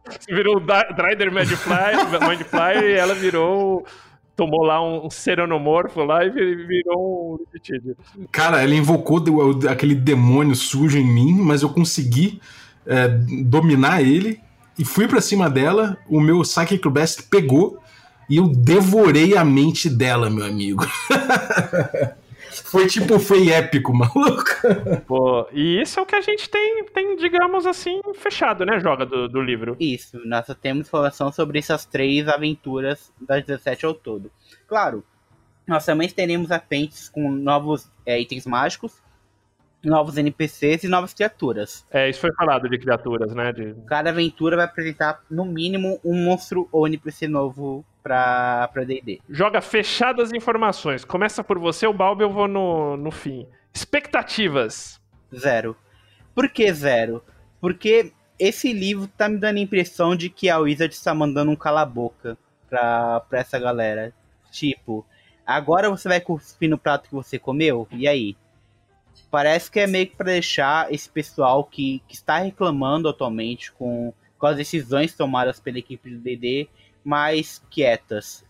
[0.09, 3.85] você virou um Dryder Mindflyer e ela virou.
[4.35, 8.25] Tomou lá um seronomorfo lá e virou um.
[8.29, 9.23] Cara, ela invocou
[9.69, 12.41] aquele demônio sujo em mim, mas eu consegui
[12.85, 14.41] é, dominar ele
[14.77, 15.97] e fui para cima dela.
[16.09, 17.79] O meu Psychic Best pegou
[18.29, 20.85] e eu devorei a mente dela, meu amigo.
[22.69, 24.45] Foi tipo, foi épico, maluco.
[25.07, 29.05] Pô, e isso é o que a gente tem, tem digamos assim, fechado, né, joga
[29.05, 29.75] do, do livro.
[29.79, 34.31] Isso, nós temos informação sobre essas três aventuras das 17 ao todo.
[34.67, 35.03] Claro,
[35.67, 39.01] nós também teremos apêndices com novos é, itens mágicos,
[39.83, 41.85] novos NPCs e novas criaturas.
[41.91, 43.51] É, isso foi falado de criaturas, né?
[43.53, 43.75] De...
[43.87, 49.19] Cada aventura vai apresentar, no mínimo, um monstro ou NPC novo pra D&D.
[49.29, 51.05] Joga fechadas informações.
[51.05, 53.47] Começa por você, o Balbi, eu vou no, no fim.
[53.73, 54.99] Expectativas.
[55.35, 55.75] Zero.
[56.33, 57.23] Por que zero?
[57.61, 61.55] Porque esse livro tá me dando a impressão de que a Wizard está mandando um
[61.55, 62.37] cala-boca
[62.69, 64.13] pra, pra essa galera.
[64.51, 65.05] Tipo,
[65.45, 67.87] agora você vai cuspir no prato que você comeu?
[67.91, 68.35] E aí?
[69.31, 74.13] Parece que é meio que pra deixar esse pessoal que, que está reclamando atualmente com,
[74.37, 76.67] com as decisões tomadas pela equipe do DD
[77.03, 78.43] mais quietas.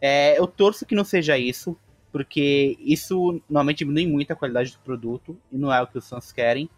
[0.00, 1.76] É, eu torço que não seja isso,
[2.10, 6.08] porque isso normalmente diminui muito a qualidade do produto e não é o que os
[6.08, 6.68] fãs querem.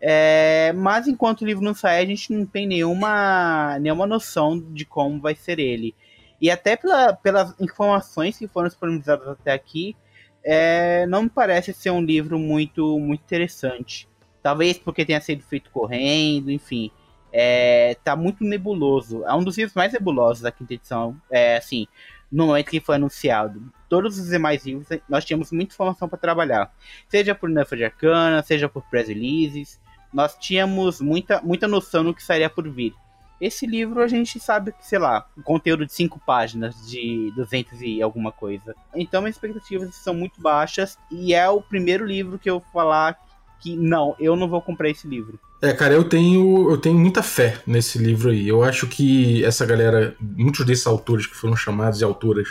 [0.00, 4.84] É, mas enquanto o livro não sai, a gente não tem nenhuma, nenhuma noção de
[4.84, 5.94] como vai ser ele.
[6.40, 9.96] E até pela, pelas informações que foram disponibilizadas até aqui,
[10.44, 14.08] é, não me parece ser um livro muito, muito interessante.
[14.42, 16.90] Talvez porque tenha sido feito correndo, enfim
[17.36, 19.24] é, tá muito nebuloso.
[19.24, 21.20] É um dos livros mais nebulosos da quinta edição.
[21.28, 21.88] É, assim,
[22.30, 23.60] no momento que foi anunciado.
[23.88, 26.72] Todos os demais livros, nós tínhamos muita informação para trabalhar.
[27.08, 29.80] Seja por Nufa de Arcana, seja por press releases.
[30.12, 32.94] Nós tínhamos muita, muita noção do que estaria por vir.
[33.40, 38.00] Esse livro a gente sabe que, sei lá, conteúdo de 5 páginas, de 200 e
[38.02, 38.74] alguma coisa.
[38.94, 43.18] Então, minhas expectativas são muito baixas e é o primeiro livro que eu falar
[43.60, 45.38] que não, eu não vou comprar esse livro.
[45.62, 48.46] É, cara, eu tenho, eu tenho muita fé nesse livro aí.
[48.46, 52.48] Eu acho que essa galera, muitos desses autores que foram chamados de autoras,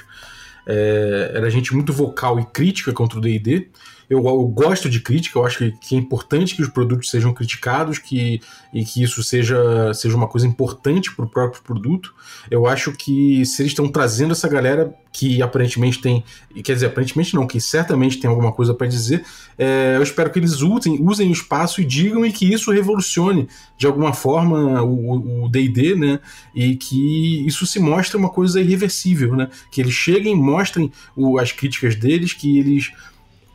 [0.65, 3.69] é, era gente muito vocal e crítica contra o D&D.
[4.10, 7.34] Eu, eu, gosto de crítica, eu acho que, que, é importante que os produtos sejam
[7.34, 8.42] criticados que,
[8.74, 12.13] e que isso seja, seja uma coisa importante para o próprio produto.
[12.50, 16.24] Eu acho que se eles estão trazendo essa galera que aparentemente tem,
[16.63, 19.24] quer dizer, aparentemente não, que certamente tem alguma coisa para dizer,
[19.58, 23.48] é, eu espero que eles usem, usem o espaço e digam e que isso revolucione
[23.78, 26.20] de alguma forma o D&D, né,
[26.56, 31.52] e que isso se mostre uma coisa irreversível, né, que eles cheguem, mostrem o, as
[31.52, 32.92] críticas deles, que eles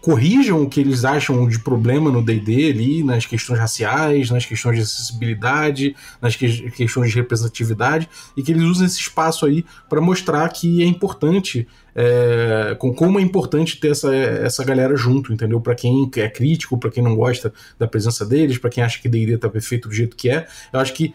[0.00, 4.76] corrijam o que eles acham de problema no D&D ali, nas questões raciais, nas questões
[4.76, 10.00] de acessibilidade, nas que questões de representatividade, e que eles usem esse espaço aí para
[10.00, 15.60] mostrar que é importante, é, com, como é importante ter essa, essa galera junto, entendeu?
[15.60, 19.08] Para quem é crítico, para quem não gosta da presença deles, para quem acha que
[19.08, 21.12] D&D tá perfeito do jeito que é, eu acho que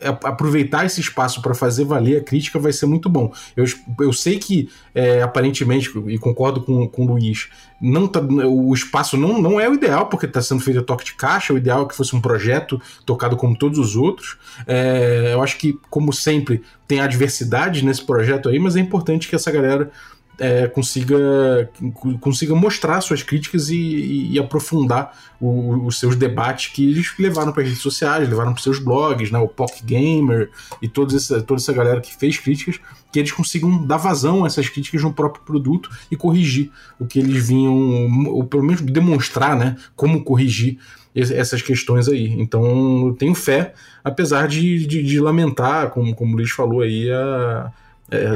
[0.00, 3.32] aproveitar esse espaço para fazer valer a crítica vai ser muito bom.
[3.56, 3.64] Eu,
[4.00, 7.48] eu sei que, é, aparentemente, e concordo com, com o Luiz,
[7.80, 11.04] não tá, o espaço não, não é o ideal, porque está sendo feito a toque
[11.04, 14.36] de caixa, o ideal é que fosse um projeto tocado como todos os outros.
[14.66, 19.34] É, eu acho que, como sempre, tem adversidade nesse projeto aí, mas é importante que
[19.34, 19.90] essa galera
[20.38, 21.70] é, consiga,
[22.20, 27.52] consiga mostrar suas críticas e, e, e aprofundar o, os seus debates que eles levaram
[27.52, 30.50] para as redes sociais, levaram para seus blogs, né, o Pock Gamer
[30.82, 32.80] e toda essa, toda essa galera que fez críticas,
[33.12, 37.18] que eles consigam dar vazão a essas críticas no próprio produto e corrigir o que
[37.18, 40.78] eles vinham, ou pelo menos demonstrar né, como corrigir
[41.14, 42.34] essas questões aí.
[42.40, 47.08] Então eu tenho fé, apesar de, de, de lamentar, como, como o Luiz falou aí,
[47.08, 47.72] a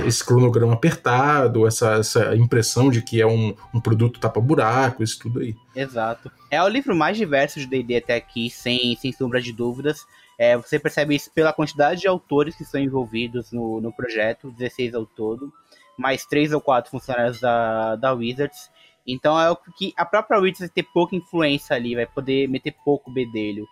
[0.07, 5.41] esse cronograma apertado, essa, essa impressão de que é um, um produto tapa-buraco, isso tudo
[5.41, 5.57] aí.
[5.75, 6.31] Exato.
[6.51, 10.07] É o livro mais diverso de D&D até aqui, sem, sem sombra de dúvidas.
[10.38, 14.95] É, você percebe isso pela quantidade de autores que estão envolvidos no, no projeto, 16
[14.95, 15.53] ao todo,
[15.97, 18.71] mais 3 ou 4 funcionários da, da Wizards.
[19.07, 22.75] Então é o que a própria Wizards vai ter pouca influência ali, vai poder meter
[22.85, 23.67] pouco bedelho.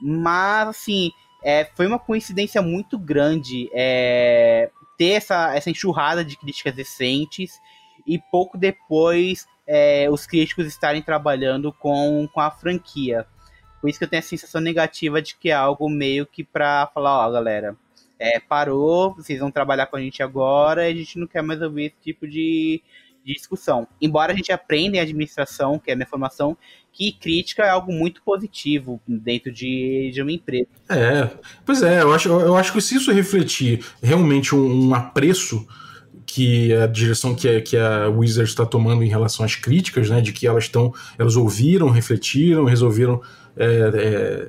[0.00, 1.10] Mas, assim,
[1.42, 7.60] é, foi uma coincidência muito grande é, ter essa, essa enxurrada de críticas decentes
[8.06, 13.26] e pouco depois é, os críticos estarem trabalhando com, com a franquia.
[13.80, 16.90] Por isso que eu tenho a sensação negativa de que é algo meio que pra
[16.92, 17.76] falar, ó, galera,
[18.18, 21.60] é, parou, vocês vão trabalhar com a gente agora e a gente não quer mais
[21.60, 22.82] ouvir esse tipo de,
[23.24, 23.86] de discussão.
[24.00, 26.56] Embora a gente aprenda em administração, que é a minha formação,
[26.96, 30.68] que crítica é algo muito positivo dentro de, de uma empresa.
[30.88, 31.28] É,
[31.64, 35.66] pois é, eu acho, eu acho que se isso refletir realmente um, um apreço
[36.24, 40.22] que a direção que a, que a Wizard está tomando em relação às críticas, né,
[40.22, 43.20] de que elas estão, elas ouviram, refletiram, resolveram
[43.56, 44.48] é, é,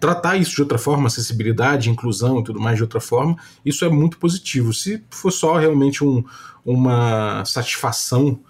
[0.00, 3.88] tratar isso de outra forma, acessibilidade, inclusão e tudo mais de outra forma, isso é
[3.88, 4.74] muito positivo.
[4.74, 6.24] Se for só realmente um,
[6.64, 8.40] uma satisfação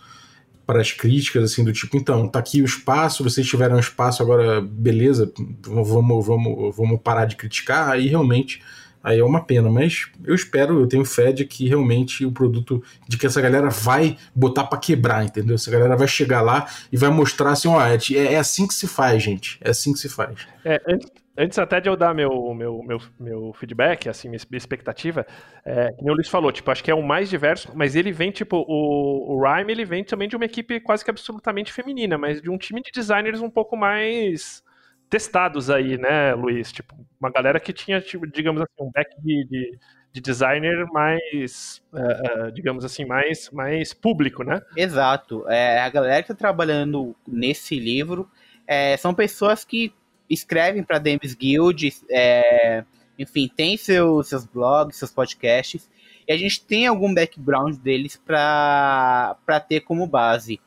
[0.71, 4.61] para as críticas, assim, do tipo, então, tá aqui o espaço, vocês tiveram espaço, agora
[4.61, 5.33] beleza,
[5.67, 8.63] vamos, vamos, vamos parar de criticar, aí realmente
[9.03, 12.81] aí é uma pena, mas eu espero, eu tenho fé de que realmente o produto,
[13.09, 15.57] de que essa galera vai botar para quebrar, entendeu?
[15.57, 18.87] Essa galera vai chegar lá e vai mostrar assim, ó, é, é assim que se
[18.87, 20.37] faz, gente, é assim que se faz.
[20.65, 21.11] É, Antes
[21.59, 25.27] até de eu dar meu, meu, meu, meu feedback, assim, minha expectativa,
[25.65, 28.31] é, como o Luiz falou, tipo, acho que é o mais diverso, mas ele vem,
[28.31, 32.43] tipo, o, o Rhyme, ele vem também de uma equipe quase que absolutamente feminina, mas
[32.43, 34.63] de um time de designers um pouco mais
[35.09, 36.71] testados aí, né, Luiz?
[36.71, 39.79] Tipo, uma galera que tinha, tipo, digamos assim, um back de, de,
[40.13, 44.61] de designer mais, uh, digamos assim, mais, mais público, né?
[44.77, 45.45] Exato.
[45.49, 48.31] É, a galera que tá trabalhando nesse livro
[48.67, 49.93] é, são pessoas que
[50.31, 52.85] escrevem para Dames Guild, é,
[53.19, 55.91] enfim, tem seus, seus blogs, seus podcasts,
[56.27, 59.37] e a gente tem algum background deles para
[59.69, 60.61] ter como base.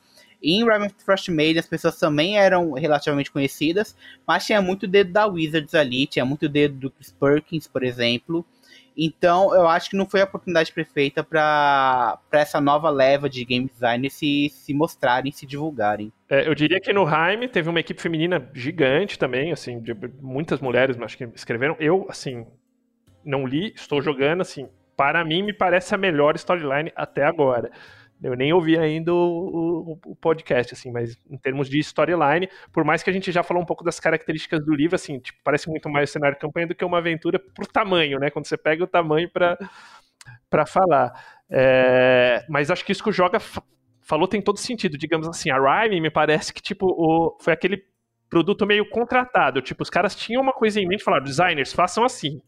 [0.44, 3.96] Em Rhyme of the Frost as pessoas também eram relativamente conhecidas,
[4.28, 8.46] mas tinha muito dedo da Wizards ali, tinha muito dedo do Chris Perkins, por exemplo,
[8.96, 13.68] então, eu acho que não foi a oportunidade perfeita para essa nova leva de game
[13.68, 16.12] designers se, se mostrarem, se divulgarem.
[16.30, 20.60] É, eu diria que no Heim teve uma equipe feminina gigante também, assim, de muitas
[20.60, 21.76] mulheres, acho que escreveram.
[21.80, 22.46] Eu, assim,
[23.24, 27.72] não li, estou jogando, assim, para mim me parece a melhor storyline até agora.
[28.24, 32.84] Eu nem ouvi ainda o, o, o, podcast, assim, mas em termos de storyline, por
[32.84, 35.70] mais que a gente já falou um pouco das características do livro, assim, tipo, parece
[35.70, 38.30] muito mais cenário de campanha do que uma aventura por tamanho, né?
[38.30, 41.12] Quando você pega o tamanho para falar.
[41.50, 43.40] É, mas acho que isso que o Joga
[44.02, 44.98] falou tem todo sentido.
[44.98, 47.84] Digamos assim, a Rhyme me parece que, tipo, o, foi aquele
[48.30, 49.62] produto meio contratado.
[49.62, 52.42] Tipo, os caras tinham uma coisa em mente falaram, designers, façam assim.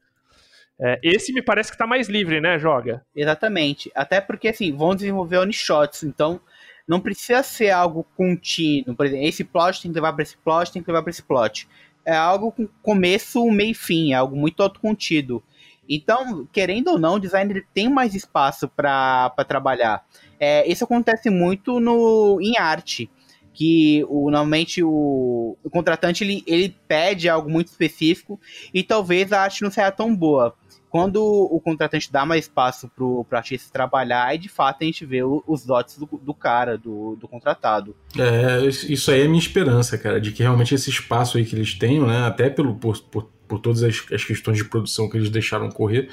[0.79, 3.05] É, esse me parece que tá mais livre, né, Joga?
[3.15, 3.91] Exatamente.
[3.95, 6.39] Até porque, assim, vão desenvolver one-shots, então
[6.88, 8.95] não precisa ser algo contínuo.
[8.95, 11.23] Por exemplo, esse plot tem que levar para esse plot, tem que levar para esse
[11.23, 11.67] plot.
[12.05, 15.41] É algo com começo, meio e fim, é algo muito autocontido.
[15.88, 20.03] Então, querendo ou não, o designer tem mais espaço para trabalhar.
[20.39, 23.09] É, isso acontece muito no, em arte.
[23.55, 28.39] Que o, normalmente o, o contratante ele, ele pede algo muito específico
[28.73, 30.53] e talvez a arte não seja tão boa.
[30.89, 35.05] Quando o contratante dá mais espaço pro, pro artista trabalhar, e de fato a gente
[35.05, 37.93] vê o, os dotes do, do cara, do, do contratado.
[38.17, 41.73] É, isso aí é minha esperança, cara, de que realmente esse espaço aí que eles
[41.73, 45.30] tenham, né, até pelo, por, por, por todas as, as questões de produção que eles
[45.30, 46.09] deixaram correr,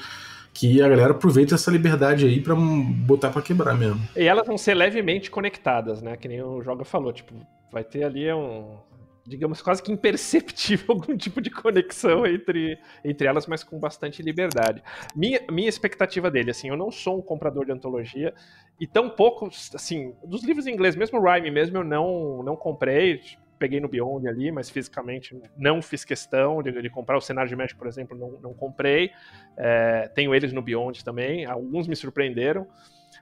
[0.53, 4.01] que a galera aproveite essa liberdade aí para botar para quebrar mesmo.
[4.15, 6.15] E elas vão ser levemente conectadas, né?
[6.15, 7.33] Que nem o Joga falou, tipo,
[7.71, 8.77] vai ter ali um,
[9.25, 14.83] digamos, quase que imperceptível algum tipo de conexão entre, entre elas, mas com bastante liberdade.
[15.15, 18.33] Minha, minha expectativa dele, assim, eu não sou um comprador de antologia,
[18.79, 22.55] e tão pouco, assim, dos livros em inglês, mesmo o Rhyme mesmo, eu não, não
[22.55, 23.21] comprei,
[23.57, 27.55] peguei no Beyond ali, mas fisicamente não fiz questão de, de comprar o cenário de
[27.55, 29.11] Magic, por exemplo, não, não comprei.
[29.57, 32.67] É, tenho eles no Beyond também, alguns me surpreenderam.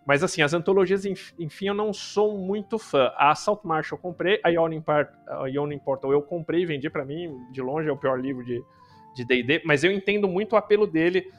[0.05, 3.11] Mas assim, as antologias, enfim, eu não sou muito fã.
[3.17, 5.43] A Salt Marsh eu comprei, a Yawning, Part, a
[5.83, 9.61] Portal eu comprei e vendi para mim, de longe é o pior livro de D&D,
[9.65, 11.29] mas eu entendo muito o apelo dele,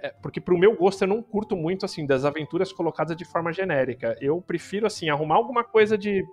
[0.00, 3.52] é, porque pro meu gosto eu não curto muito, assim, das aventuras colocadas de forma
[3.52, 4.16] genérica.
[4.20, 6.24] Eu prefiro, assim, arrumar alguma coisa de,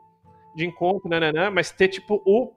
[0.56, 2.54] de encontro, nananã, mas ter, tipo, o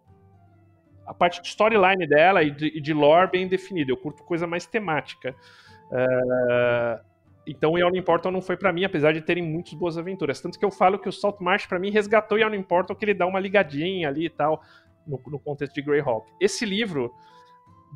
[1.07, 3.91] a parte de storyline dela e de, de lore bem definida.
[3.91, 5.35] Eu curto coisa mais temática.
[5.91, 7.03] Uh,
[7.47, 10.39] então o Yawning Portal não foi para mim, apesar de terem muitas boas aventuras.
[10.39, 13.07] Tanto que eu falo que o Salt Marsh para mim resgatou o Yawning Portal, que
[13.07, 14.63] ele dá uma ligadinha ali e tal,
[15.07, 16.31] no, no contexto de Greyhawk.
[16.39, 17.11] Esse livro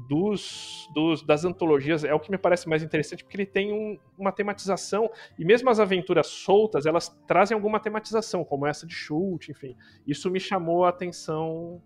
[0.09, 3.99] dos, dos, das antologias é o que me parece mais interessante, porque ele tem um,
[4.19, 9.51] uma tematização, e mesmo as aventuras soltas, elas trazem alguma tematização, como essa de chute,
[9.51, 9.77] enfim.
[10.07, 11.83] Isso me chamou a atenção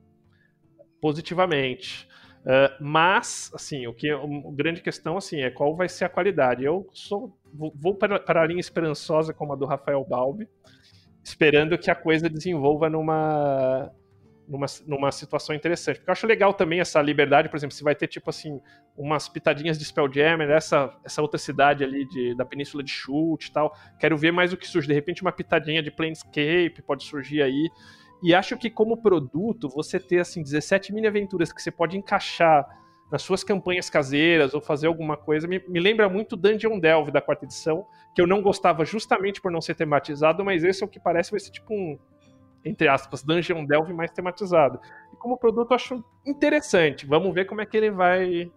[1.01, 2.09] positivamente.
[2.43, 4.21] Uh, mas, assim, o que a
[4.53, 6.65] grande questão assim é qual vai ser a qualidade.
[6.65, 10.49] Eu sou vou, vou para, para a linha esperançosa como a do Rafael Balbi,
[11.25, 13.91] esperando que a coisa desenvolva numa
[14.49, 15.97] numa, numa situação interessante.
[15.97, 18.61] Porque eu acho legal também essa liberdade, por exemplo, se vai ter tipo assim
[18.97, 23.53] umas pitadinhas de Spelljammer, essa essa outra cidade ali de, da Península de Chute e
[23.53, 23.77] tal.
[23.99, 24.89] Quero ver mais o que surge.
[24.89, 27.69] De repente uma pitadinha de Planescape pode surgir aí.
[28.23, 32.67] E acho que como produto, você ter assim 17 mini aventuras que você pode encaixar
[33.11, 37.21] nas suas campanhas caseiras ou fazer alguma coisa, me, me lembra muito Dungeon Delve da
[37.21, 40.89] quarta edição, que eu não gostava justamente por não ser tematizado, mas esse é o
[40.89, 41.97] que parece vai ser tipo um
[42.67, 44.81] entre aspas, Dungeon Delve mais tematizado.
[45.13, 47.07] E como produto eu acho interessante.
[47.07, 48.51] Vamos ver como é que ele vai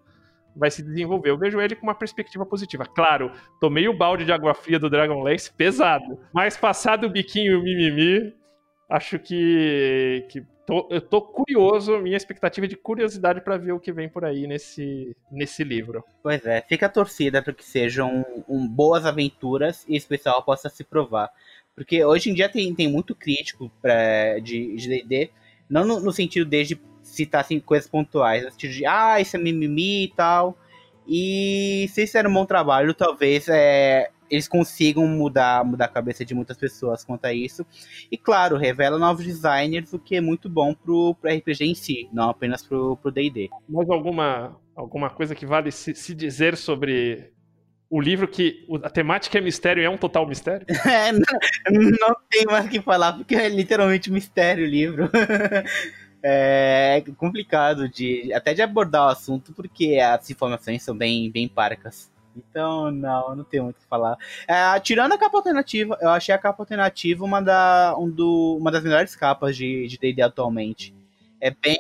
[0.56, 1.30] vai se desenvolver.
[1.30, 2.86] Eu vejo ele com uma perspectiva positiva.
[2.86, 3.32] Claro,
[3.62, 7.64] tomei o balde de água fria do Dragonlance pesado, mas passado o biquinho e o
[7.64, 8.34] mimimi,
[8.90, 13.80] acho que, que tô, eu tô curioso, minha expectativa é de curiosidade para ver o
[13.80, 16.04] que vem por aí nesse, nesse livro.
[16.22, 20.70] Pois é, fica a torcida para que sejam um, boas aventuras e esse pessoal possa
[20.70, 21.32] se provar.
[21.80, 25.30] Porque hoje em dia tem, tem muito crítico pra, de D&D,
[25.70, 29.40] não no, no, sentido desde citar assim, coisas pontuais, no sentido de, ah, isso é
[29.40, 30.58] mimimi e tal.
[31.08, 36.36] E se fizer um bom trabalho, talvez é, eles consigam mudar, mudar a cabeça de
[36.36, 37.66] muitas pessoas quanto a isso.
[38.12, 42.10] E claro, revela novos designers, o que é muito bom pro, pro RPG em si,
[42.12, 43.50] não apenas pro D&D.
[43.70, 47.32] Mais alguma, alguma coisa que vale se, se dizer sobre
[47.90, 50.66] o livro que a temática é mistério é um total mistério?
[50.90, 51.22] É, não,
[51.72, 55.10] não tem mais o que falar, porque é literalmente mistério o livro.
[56.22, 62.12] é complicado de até de abordar o assunto, porque as informações são bem, bem parcas.
[62.36, 64.18] Então, não, não tenho muito o que falar.
[64.48, 68.72] É, tirando a capa alternativa, eu achei a capa alternativa uma, da, um do, uma
[68.72, 70.94] das melhores capas de D&D atualmente.
[71.42, 71.78] É bem,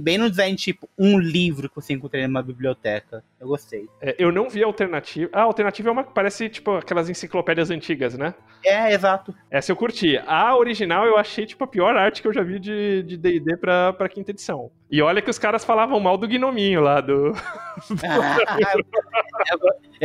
[0.00, 3.22] bem no design, tipo, um livro que você encontraria numa biblioteca.
[3.42, 3.88] Eu gostei.
[4.00, 5.28] É, eu não vi a alternativa.
[5.32, 8.34] Ah, a alternativa é uma que parece, tipo, aquelas enciclopédias antigas, né?
[8.64, 9.34] É, exato.
[9.50, 10.16] Essa eu curti.
[10.28, 13.56] A original eu achei, tipo, a pior arte que eu já vi de D&D de
[13.56, 14.70] pra, pra quinta edição.
[14.88, 17.32] E olha que os caras falavam mal do gnominho lá, do...
[19.50, 19.58] eu,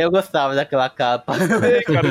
[0.04, 1.34] eu, gostava daquela capa.
[1.62, 2.08] Ei, cara,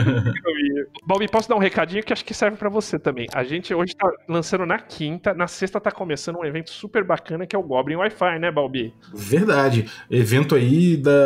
[1.04, 3.26] Balbi, posso dar um recadinho que acho que serve para você também.
[3.34, 7.48] A gente hoje tá lançando na quinta, na sexta tá começando um evento super bacana
[7.48, 8.94] que é o Goblin Wi-Fi, né, Balbi?
[9.12, 9.90] Verdade.
[10.10, 11.17] Evento aí da,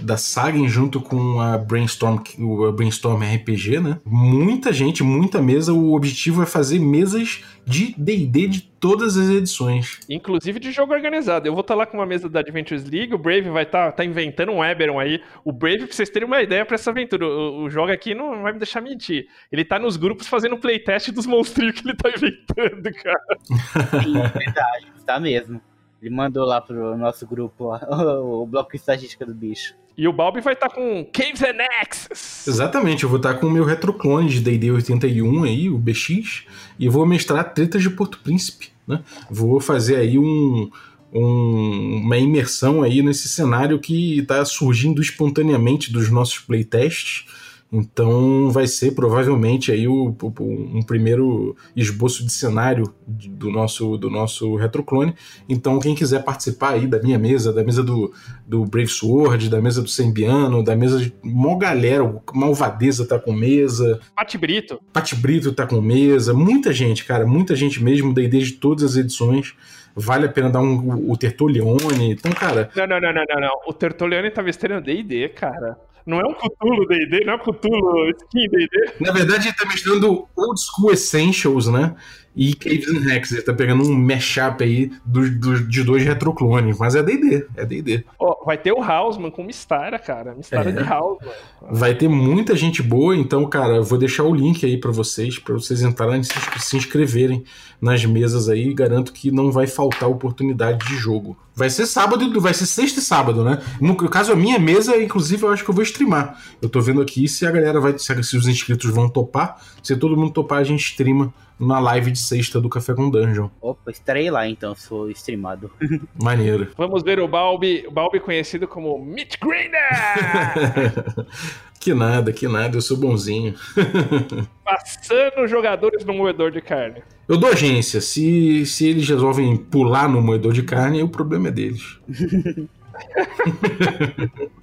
[0.00, 4.00] da Sagen junto com a Brainstorm, o Brainstorm RPG, né?
[4.04, 5.72] Muita gente, muita mesa.
[5.72, 9.98] O objetivo é fazer mesas de D&D de todas as edições.
[10.08, 11.48] Inclusive de jogo organizado.
[11.48, 13.86] Eu vou estar tá lá com uma mesa da Adventures League, o Brave vai estar
[13.86, 15.20] tá, tá inventando um Eberon aí.
[15.44, 18.42] O Brave, pra vocês terem uma ideia pra essa aventura, o, o jogo aqui não
[18.42, 19.26] vai me deixar mentir.
[19.50, 24.02] Ele tá nos grupos fazendo playtest dos monstros que ele tá inventando, cara.
[24.02, 24.92] Sim, verdade.
[24.96, 25.60] Está mesmo.
[26.06, 27.80] Ele mandou lá pro nosso grupo lá,
[28.22, 29.74] o bloco de estatística do bicho.
[29.98, 32.46] E o Balbi vai estar tá com Caves and Axes.
[32.46, 36.44] Exatamente, eu vou estar tá com o meu retroclone de D&D 81 aí, o BX,
[36.78, 39.02] e vou mestrar Tretas de Porto Príncipe, né?
[39.28, 40.70] Vou fazer aí um,
[41.12, 47.24] um, uma imersão aí nesse cenário que está surgindo espontaneamente dos nossos playtests,
[47.70, 54.08] então vai ser provavelmente aí o, o, um primeiro esboço de cenário do nosso do
[54.08, 55.14] nosso retroclone.
[55.48, 58.12] Então quem quiser participar aí da minha mesa, da mesa do,
[58.46, 63.18] do Brave Sword, da mesa do Sembiano, da mesa de mó galera, o Malvadeza tá
[63.18, 64.00] com mesa.
[64.14, 64.80] Pati Brito.
[64.92, 68.96] Pati Brito tá com mesa, muita gente, cara, muita gente mesmo, daí desde todas as
[68.96, 69.54] edições
[69.96, 72.12] vale a pena dar um, o Tertolione.
[72.12, 72.70] Então, cara.
[72.76, 73.60] Não, não, não, não, não.
[73.66, 75.78] O Tertolione tá vestindo DD, cara.
[76.06, 78.92] Não é um Cthulhu D&D, não é um Cthulhu Skin D&D.
[79.00, 81.96] Na verdade, ele tá misturando Old School Essentials, né?
[82.36, 83.32] E Caves and Hex.
[83.32, 86.78] Ele tá pegando um mashup aí do, do, de dois retroclones.
[86.78, 88.04] Mas é D&D, é D&D.
[88.18, 90.34] Oh, vai ter o Hausman com Mistara, cara.
[90.34, 90.72] Mistara é.
[90.72, 91.32] de Hausman.
[91.70, 95.38] Vai ter muita gente boa, então, cara, eu vou deixar o link aí para vocês,
[95.38, 97.42] para vocês entrarem e se, se inscreverem
[97.80, 98.72] nas mesas aí.
[98.74, 101.36] Garanto que não vai faltar oportunidade de jogo.
[101.54, 103.62] Vai ser sábado, vai ser sexta e sábado, né?
[103.80, 106.38] No caso, a minha mesa, inclusive, eu acho que eu vou streamar.
[106.60, 107.98] Eu tô vendo aqui se a galera vai.
[107.98, 109.58] Se os inscritos vão topar.
[109.82, 113.48] Se todo mundo topar, a gente streama na live de sexta do Café com Dungeon.
[113.60, 115.70] Opa, estarei lá então, se for streamado.
[116.22, 116.68] Maneiro.
[116.76, 121.26] Vamos ver o Balbi, o Balbi conhecido como Meat Grinder!
[121.80, 123.54] que nada, que nada, eu sou bonzinho.
[124.64, 127.02] Passando jogadores no moedor de carne.
[127.28, 128.00] Eu dou agência.
[128.00, 131.98] Se, se eles resolvem pular no moedor de carne, o problema é deles.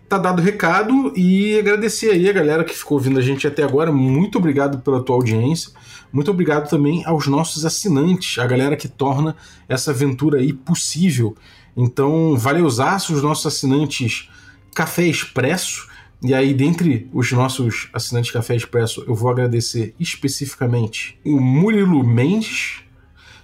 [0.08, 3.64] tá dado o recado e agradecer aí a galera que ficou ouvindo a gente até
[3.64, 3.92] agora.
[3.92, 5.72] Muito obrigado pela tua audiência.
[6.14, 9.36] Muito obrigado também aos nossos assinantes, a galera que torna
[9.68, 11.36] essa aventura aí possível.
[11.76, 14.30] Então, valeuzaço os nossos assinantes
[14.76, 15.88] Café Expresso.
[16.22, 22.84] E aí, dentre os nossos assinantes Café Expresso, eu vou agradecer especificamente o Murilo Mendes.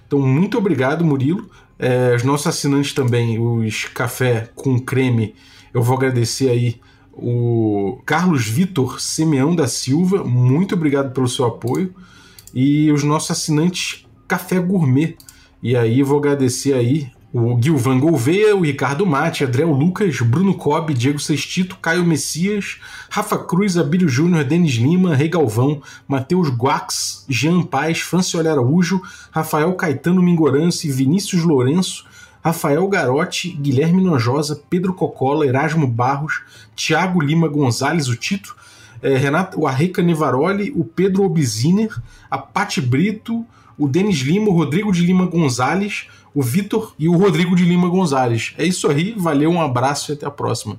[0.06, 1.50] Então, muito obrigado, Murilo.
[1.76, 5.34] É, os nossos assinantes também, os Café com Creme,
[5.74, 6.80] eu vou agradecer aí
[7.12, 10.22] o Carlos Vitor Simeão da Silva.
[10.22, 11.92] Muito obrigado pelo seu apoio
[12.54, 15.16] e os nossos assinantes Café Gourmet.
[15.62, 20.92] E aí vou agradecer aí o Gilvan Gouveia, o Ricardo Mate, Adriel Lucas, Bruno Cobb,
[20.92, 22.78] Diego Sextito, Caio Messias,
[23.08, 29.72] Rafa Cruz, Abílio Júnior, Denis Lima, Rei Galvão, Matheus Guax, Jean Paz, Franciola Araújo, Rafael
[29.74, 32.04] Caetano Mingorance, Vinícius Lourenço,
[32.42, 36.42] Rafael Garotti, Guilherme Nojosa, Pedro Cocola, Erasmo Barros,
[36.74, 38.56] Tiago Lima Gonzalez, o Tito,
[39.02, 41.94] é, Renato, o Arreca Nevaroli, o Pedro Obiziner,
[42.30, 43.44] a Pati Brito,
[43.78, 47.88] o Denis Lima, o Rodrigo de Lima Gonzalez, o Vitor e o Rodrigo de Lima
[47.88, 48.54] Gonzalez.
[48.58, 50.78] É isso aí, valeu, um abraço e até a próxima.